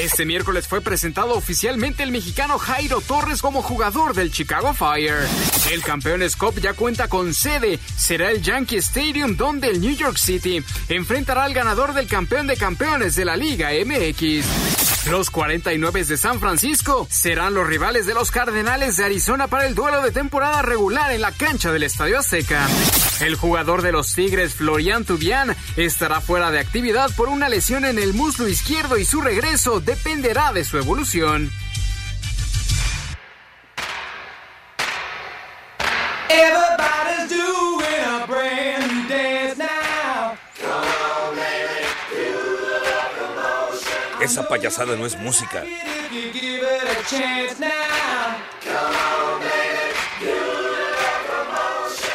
[0.00, 5.28] Este miércoles fue presentado oficialmente el mexicano Jairo Torres como jugador del Chicago Fire.
[5.70, 7.78] El Campeones Cup ya cuenta con sede.
[7.96, 12.56] Será el Yankee Stadium donde el New York City enfrentará al ganador del campeón de
[12.56, 14.81] campeones de la Liga MX.
[15.10, 19.74] Los 49 de San Francisco serán los rivales de los Cardenales de Arizona para el
[19.74, 22.68] duelo de temporada regular en la cancha del Estadio Azteca.
[23.20, 27.98] El jugador de los Tigres, Florian Tubian, estará fuera de actividad por una lesión en
[27.98, 31.50] el muslo izquierdo y su regreso dependerá de su evolución.
[44.42, 45.62] Esa payasada no es música.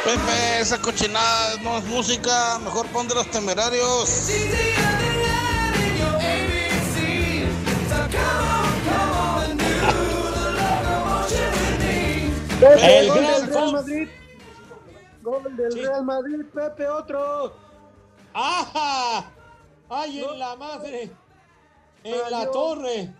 [0.04, 4.30] Pepe, esa cochinada no es música, mejor pon de los temerarios.
[12.60, 13.72] Pepe, El gol gran del Real.
[13.72, 14.08] Madrid.
[15.22, 17.56] Gol del Real Madrid, Pepe, otro.
[18.34, 19.30] ¡Ajá!
[19.88, 21.10] ¡Ay, en la madre!
[22.04, 23.12] ¡En la torre!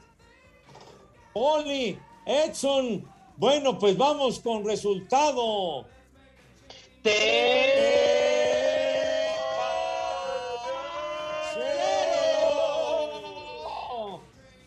[1.32, 3.04] Poli, Edson.
[3.36, 5.86] Bueno, pues vamos con resultado.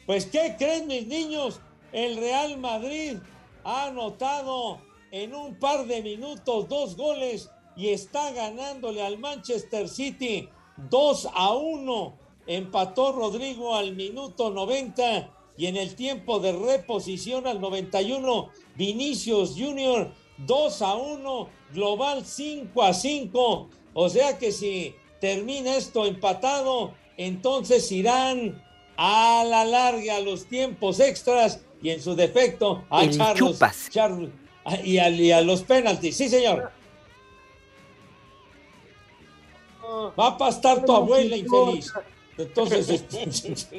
[0.06, 1.62] Pues, ¿qué creen mis niños?
[1.92, 3.18] El Real Madrid
[3.64, 4.80] ha anotado
[5.12, 10.50] en un par de minutos dos goles y está ganándole al Manchester City
[10.90, 12.21] 2 a 1.
[12.48, 20.12] Empató Rodrigo al minuto 90 y en el tiempo de reposición al 91, Vinicius Junior
[20.40, 23.70] 2 a 1, global 5 a 5.
[23.94, 28.64] O sea que si termina esto empatado, entonces irán
[28.98, 33.04] a la larga a los tiempos extras y en su defecto a.
[33.92, 34.32] Charles-
[34.84, 36.16] y, a, y a los penaltis.
[36.18, 36.72] Sí, señor.
[40.20, 41.92] Va a pastar tu abuela infeliz.
[42.44, 43.04] Entonces,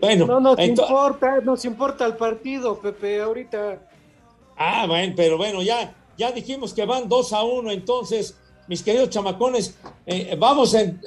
[0.00, 3.80] bueno, no nos importa, nos importa el partido, Pepe, ahorita.
[4.56, 8.36] Ah, bueno, pero bueno, ya, ya dijimos que van 2 a 1, entonces,
[8.68, 11.00] mis queridos chamacones, eh, vamos en.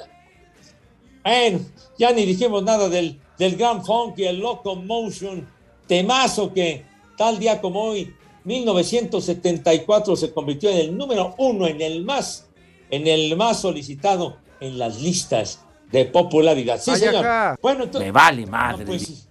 [1.24, 1.60] Bueno,
[1.98, 5.48] ya ni dijimos nada del, del Grand Funk y el Locomotion,
[5.86, 6.84] temazo que
[7.16, 12.46] tal día como hoy, 1974, se convirtió en el número uno, en el más,
[12.90, 15.65] en el más solicitado en las listas
[15.96, 16.78] de popularidad.
[16.78, 17.58] Sí, Ay, señor.
[17.62, 18.06] Bueno, entonces.
[18.06, 18.84] Me vale madre.
[18.84, 19.28] No, pues,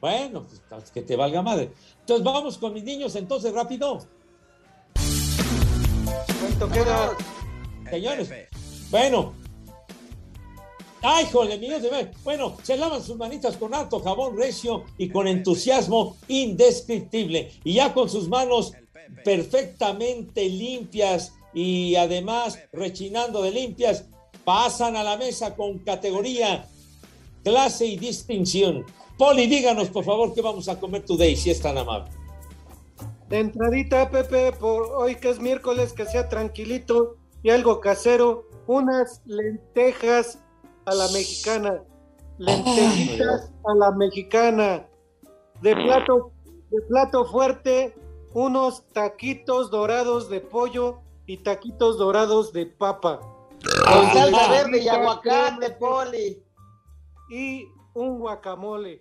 [0.00, 1.70] bueno, pues, que te valga madre.
[2.00, 3.98] Entonces vamos con mis niños, entonces rápido.
[6.40, 7.16] ¿Cuánto queda?
[7.90, 8.30] Señores,
[8.90, 9.34] bueno.
[11.02, 12.24] Ay, jole, millones de veces.
[12.24, 17.52] Bueno, se lavan sus manitas con alto jabón recio y con entusiasmo indescriptible.
[17.62, 18.72] Y ya con sus manos
[19.24, 24.06] perfectamente limpias y además rechinando de limpias,
[24.48, 26.66] pasan a la mesa con categoría,
[27.44, 28.86] clase y distinción.
[29.18, 32.10] Poli, díganos por favor qué vamos a comer today, si es tan amable.
[33.28, 39.20] De entradita, Pepe, por hoy que es miércoles, que sea tranquilito y algo casero, unas
[39.26, 40.38] lentejas
[40.86, 41.82] a la mexicana.
[42.38, 44.88] Lentejitas a la mexicana.
[45.60, 46.32] De plato,
[46.70, 47.94] de plato fuerte,
[48.32, 53.20] unos taquitos dorados de pollo y taquitos dorados de papa.
[53.62, 54.50] Con salsa Ah.
[54.50, 56.42] verde y aguacate, Poli.
[57.30, 59.00] Y un guacamole.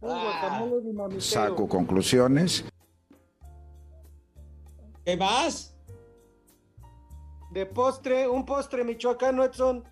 [0.00, 0.22] Un Ah.
[0.40, 1.20] guacamole dinamitero.
[1.20, 2.64] Saco conclusiones.
[5.04, 5.74] ¿Qué más?
[7.52, 9.84] De postre, un postre michoacano, Edson.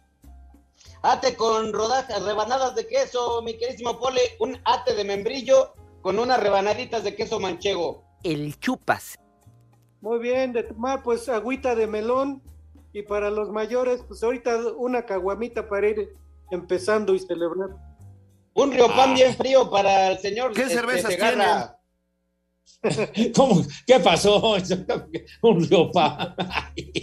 [1.03, 4.21] Ate con rodajas, rebanadas de queso, mi querísimo Poli.
[4.39, 8.05] Un ate de membrillo con unas rebanaditas de queso manchego.
[8.23, 9.19] El chupas.
[10.01, 12.43] Muy bien, de tomar pues agüita de melón
[12.99, 16.09] y para los mayores pues ahorita una caguamita para ir
[16.51, 17.71] empezando y celebrar.
[18.55, 20.53] Un riopán bien frío para el señor.
[20.53, 21.79] ¿Qué este, cervezas Segarra.
[23.37, 23.63] ¿Cómo?
[23.87, 24.57] ¿Qué pasó?
[25.43, 26.35] Un riopán.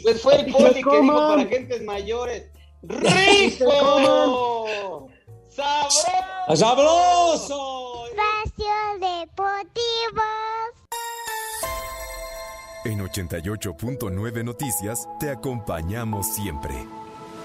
[0.03, 2.51] Pues fue el Poli que dijo para gentes mayores.
[2.83, 4.67] ¡Rico!
[5.49, 6.55] ¡Sabroso!
[6.55, 8.05] ¡Sabroso!
[8.07, 10.23] Espacio Deportivo.
[12.85, 16.85] En 88.9 Noticias te acompañamos siempre.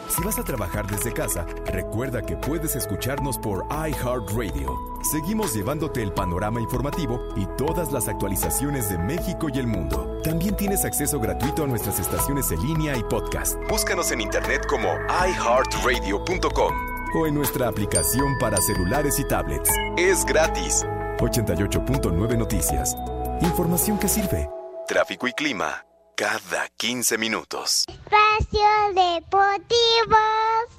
[0.09, 4.77] Si vas a trabajar desde casa, recuerda que puedes escucharnos por iHeartRadio.
[5.11, 10.21] Seguimos llevándote el panorama informativo y todas las actualizaciones de México y el mundo.
[10.25, 13.57] También tienes acceso gratuito a nuestras estaciones en línea y podcast.
[13.71, 16.75] Búscanos en internet como iHeartRadio.com
[17.15, 19.71] o en nuestra aplicación para celulares y tablets.
[19.97, 20.85] Es gratis.
[21.19, 22.95] 88.9 Noticias.
[23.41, 24.60] Información que sirve.
[24.91, 25.87] Tráfico y clima
[26.17, 27.85] cada 15 minutos.
[27.87, 30.17] Espacio Deportivo.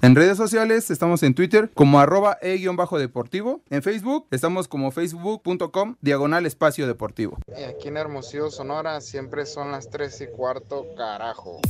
[0.01, 3.61] En redes sociales estamos en Twitter como arroba e-deportivo.
[3.69, 7.37] En Facebook estamos como facebook.com diagonal espacio deportivo.
[7.57, 11.61] Y aquí en Hermosillo, Sonora, siempre son las 3 y cuarto, carajo.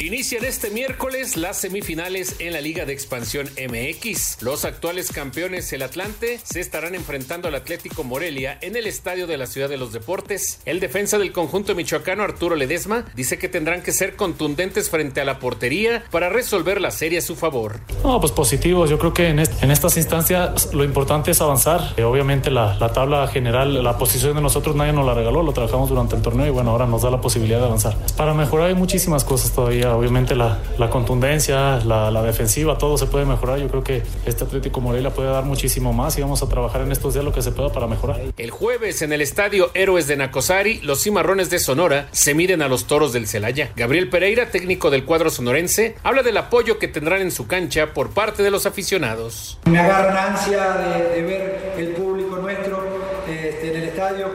[0.00, 4.42] Inician este miércoles las semifinales en la Liga de Expansión MX.
[4.42, 9.38] Los actuales campeones, el Atlante, se estarán enfrentando al Atlético Morelia en el estadio de
[9.38, 10.58] la Ciudad de los Deportes.
[10.66, 15.24] El defensa del conjunto michoacano, Arturo Ledesma, dice que tendrán que ser contundentes frente a
[15.24, 17.78] la portería para resolver la serie a su favor.
[18.02, 18.90] No, pues positivos.
[18.90, 21.94] Yo creo que en, est- en estas instancias lo importante es avanzar.
[21.96, 25.88] Eh, obviamente la tabla general, la posición de nosotros nadie nos la regaló, lo trabajamos
[25.88, 27.96] durante el torneo y bueno, ahora nos da la posibilidad de avanzar.
[28.16, 29.83] Para mejorar hay muchísimas cosas todavía.
[29.92, 33.58] Obviamente la, la contundencia, la, la defensiva, todo se puede mejorar.
[33.58, 36.92] Yo creo que este Atlético Morelia puede dar muchísimo más y vamos a trabajar en
[36.92, 38.20] estos días lo que se pueda para mejorar.
[38.36, 42.68] El jueves en el estadio Héroes de Nacosari, los cimarrones de Sonora se miden a
[42.68, 43.70] los toros del Celaya.
[43.76, 48.10] Gabriel Pereira, técnico del cuadro sonorense, habla del apoyo que tendrán en su cancha por
[48.10, 49.58] parte de los aficionados.
[49.66, 52.84] Me agarra ansia de, de ver el público nuestro
[53.28, 54.28] este, en el estadio.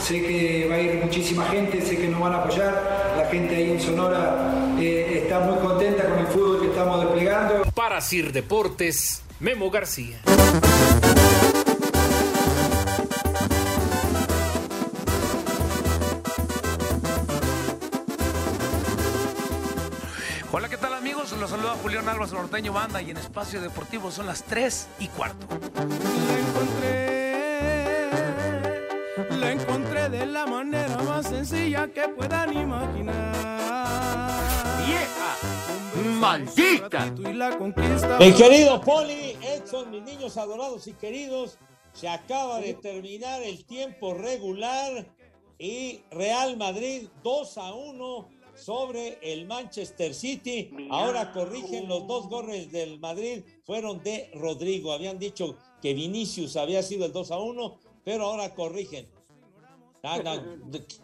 [0.00, 3.14] Sé que va a ir muchísima gente, sé que nos van a apoyar.
[3.16, 4.47] La gente ahí en Sonora
[5.38, 7.64] está muy contenta con el fútbol que estamos desplegando.
[7.72, 10.18] Para Sir Deportes, Memo García.
[20.50, 21.32] Hola, ¿qué tal amigos?
[21.38, 25.46] Los saluda Julián Álvarez Norteño Banda y en Espacio Deportivo son las 3 y cuarto.
[29.30, 34.27] La encontré de la manera más sencilla que puedan imaginar.
[36.20, 37.14] ¡Maldita!
[38.18, 41.58] Mi querido Poli, Edson, mis niños adorados y queridos,
[41.92, 45.06] se acaba de terminar el tiempo regular
[45.58, 50.70] y Real Madrid 2 a 1 sobre el Manchester City.
[50.90, 54.92] Ahora corrigen los dos goles del Madrid, fueron de Rodrigo.
[54.92, 59.08] Habían dicho que Vinicius había sido el 2 a 1, pero ahora corrigen.
[60.02, 60.20] Ah,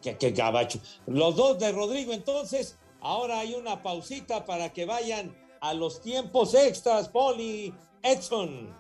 [0.01, 0.79] qué gabacho.
[1.07, 6.55] Los dos de Rodrigo, entonces, ahora hay una pausita para que vayan a los tiempos
[6.55, 8.75] extras, Poli, Edson.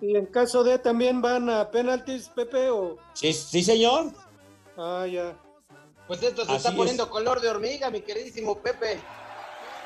[0.00, 2.98] Y en caso de también van a penaltis, Pepe, o...
[3.14, 4.12] Sí, sí, señor.
[4.76, 5.40] Ah, ya.
[6.06, 6.76] Pues esto se Así está es.
[6.76, 9.00] poniendo color de hormiga, mi queridísimo Pepe.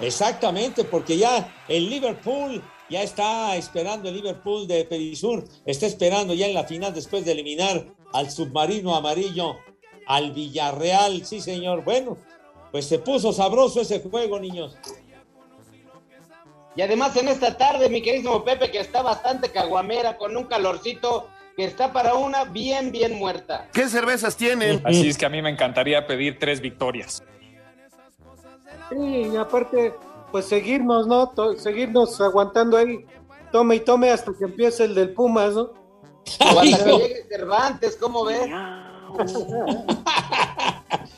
[0.00, 6.46] Exactamente, porque ya el Liverpool ya está esperando el Liverpool de Perisur, está esperando ya
[6.46, 9.56] en la final después de eliminar al submarino amarillo,
[10.06, 11.84] al Villarreal, sí señor.
[11.84, 12.16] Bueno,
[12.70, 14.76] pues se puso sabroso ese juego, niños.
[16.76, 21.28] Y además en esta tarde, mi queridísimo Pepe, que está bastante caguamera, con un calorcito
[21.56, 23.68] que está para una bien, bien muerta.
[23.72, 24.80] ¿Qué cervezas tienen?
[24.84, 27.22] Así es que a mí me encantaría pedir tres victorias.
[28.90, 29.92] Sí, y aparte,
[30.30, 31.30] pues seguirnos, ¿no?
[31.30, 33.04] To- seguirnos aguantando ahí.
[33.50, 35.62] Tome y tome hasta que empiece el del Pumas, ¿no?
[35.62, 38.48] O hasta que llegue Cervantes, ¿cómo ves?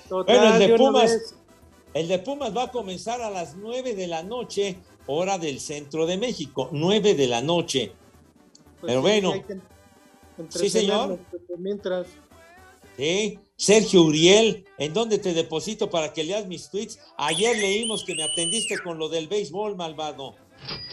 [0.08, 1.34] Total, Bueno, el de Pumas, vez.
[1.94, 4.76] El de Pumas va a comenzar a las 9 de la noche,
[5.06, 7.92] hora del centro de México, 9 de la noche.
[8.80, 9.34] Pues Pero sí, bueno,
[10.48, 11.18] Sí, señor.
[11.30, 12.06] Pepe, Mientras.
[12.96, 13.38] ¿sí?
[13.56, 16.98] Sergio Uriel, ¿en dónde te deposito para que leas mis tweets?
[17.18, 20.34] Ayer leímos que me atendiste con lo del béisbol, malvado.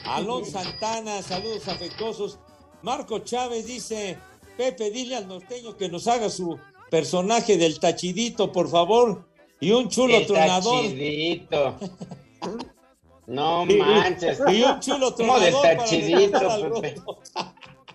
[0.03, 2.39] Alonso Santana, saludos afectuosos.
[2.81, 4.17] Marco Chávez dice,
[4.57, 6.57] Pepe, dile al norteño que nos haga su
[6.91, 9.25] personaje del tachidito, por favor.
[9.59, 10.83] Y un chulo El tronador.
[10.83, 11.75] tachidito.
[13.27, 14.39] No manches.
[14.47, 16.95] Y un chulo ¿Cómo de tronador para tachidito, despertar al Pepe?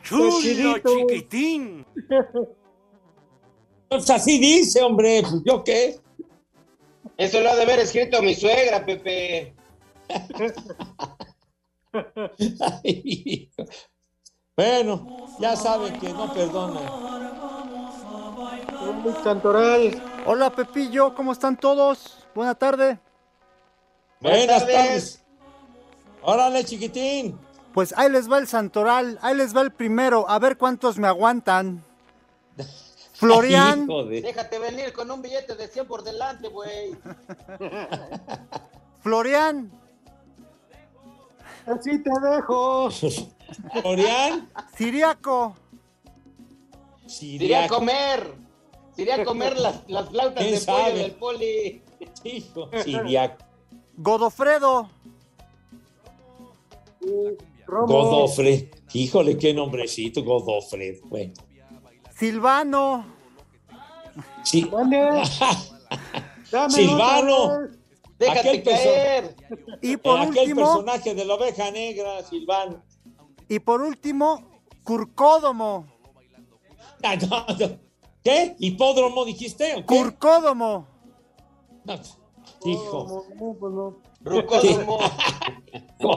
[0.03, 1.87] ¡Chulo, chiquitín!
[3.89, 5.99] Pues así dice, hombre, pues yo qué.
[7.17, 9.55] Eso lo ha de haber escrito mi suegra, Pepe.
[14.57, 16.85] bueno, ya saben que no perdonan.
[19.25, 20.12] Santoral.
[20.25, 22.19] Hola Pepillo, ¿cómo están todos?
[22.35, 22.99] Buena tarde.
[24.21, 25.23] Buenas tardes.
[26.23, 27.39] Órale, chiquitín.
[27.75, 31.09] Pues ahí les va el Santoral, ahí les va el primero, a ver cuántos me
[31.09, 31.85] aguantan.
[33.15, 36.97] Florian, Déjate venir con un billete de 100 por delante, güey.
[39.03, 39.71] Florian,
[41.67, 42.91] Así te dejo.
[43.81, 44.51] Florian.
[44.77, 45.55] Siriaco,
[47.21, 48.42] Iría a comer.
[48.97, 50.99] Iría a comer las, las flautas ¿Quién de pollo sabe?
[50.99, 51.83] del poli.
[52.25, 53.45] Hijo, Siriaco.
[53.97, 54.89] Godofredo,
[57.67, 58.71] Godofre.
[58.93, 61.01] Híjole, qué nombrecito, Godofre.
[61.05, 61.33] Bueno.
[62.15, 63.05] Silvano,
[64.45, 64.63] Sí.
[66.69, 67.69] Silvano.
[68.19, 69.37] Déjate Aquel caer.
[69.81, 72.85] y por aquel último, personaje de la oveja negra, Silvano.
[73.49, 75.87] y por último, Curcódomo,
[77.03, 77.79] Ah, no, no.
[78.23, 78.55] ¿Qué?
[78.59, 79.75] ¿Hipódromo dijiste?
[79.75, 79.85] ¿o qué?
[79.85, 80.87] Curcódomo.
[81.85, 81.95] No,
[82.65, 83.27] Hijo.
[83.35, 83.97] No, pues no.
[84.25, 84.99] Rucódomo.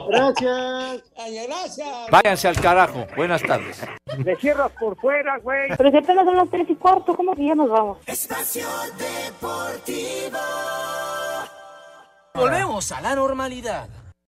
[0.08, 1.02] Gracias.
[1.16, 2.10] Ay, gracias.
[2.10, 3.06] Váyanse al carajo.
[3.16, 3.80] Buenas tardes.
[4.24, 5.68] Le cierras por fuera, güey.
[5.76, 7.98] Pero si apenas son las tres y cuarto, ¿cómo que ya nos vamos?
[8.06, 10.38] Espacio Deportivo.
[12.34, 13.88] Volvemos a la normalidad.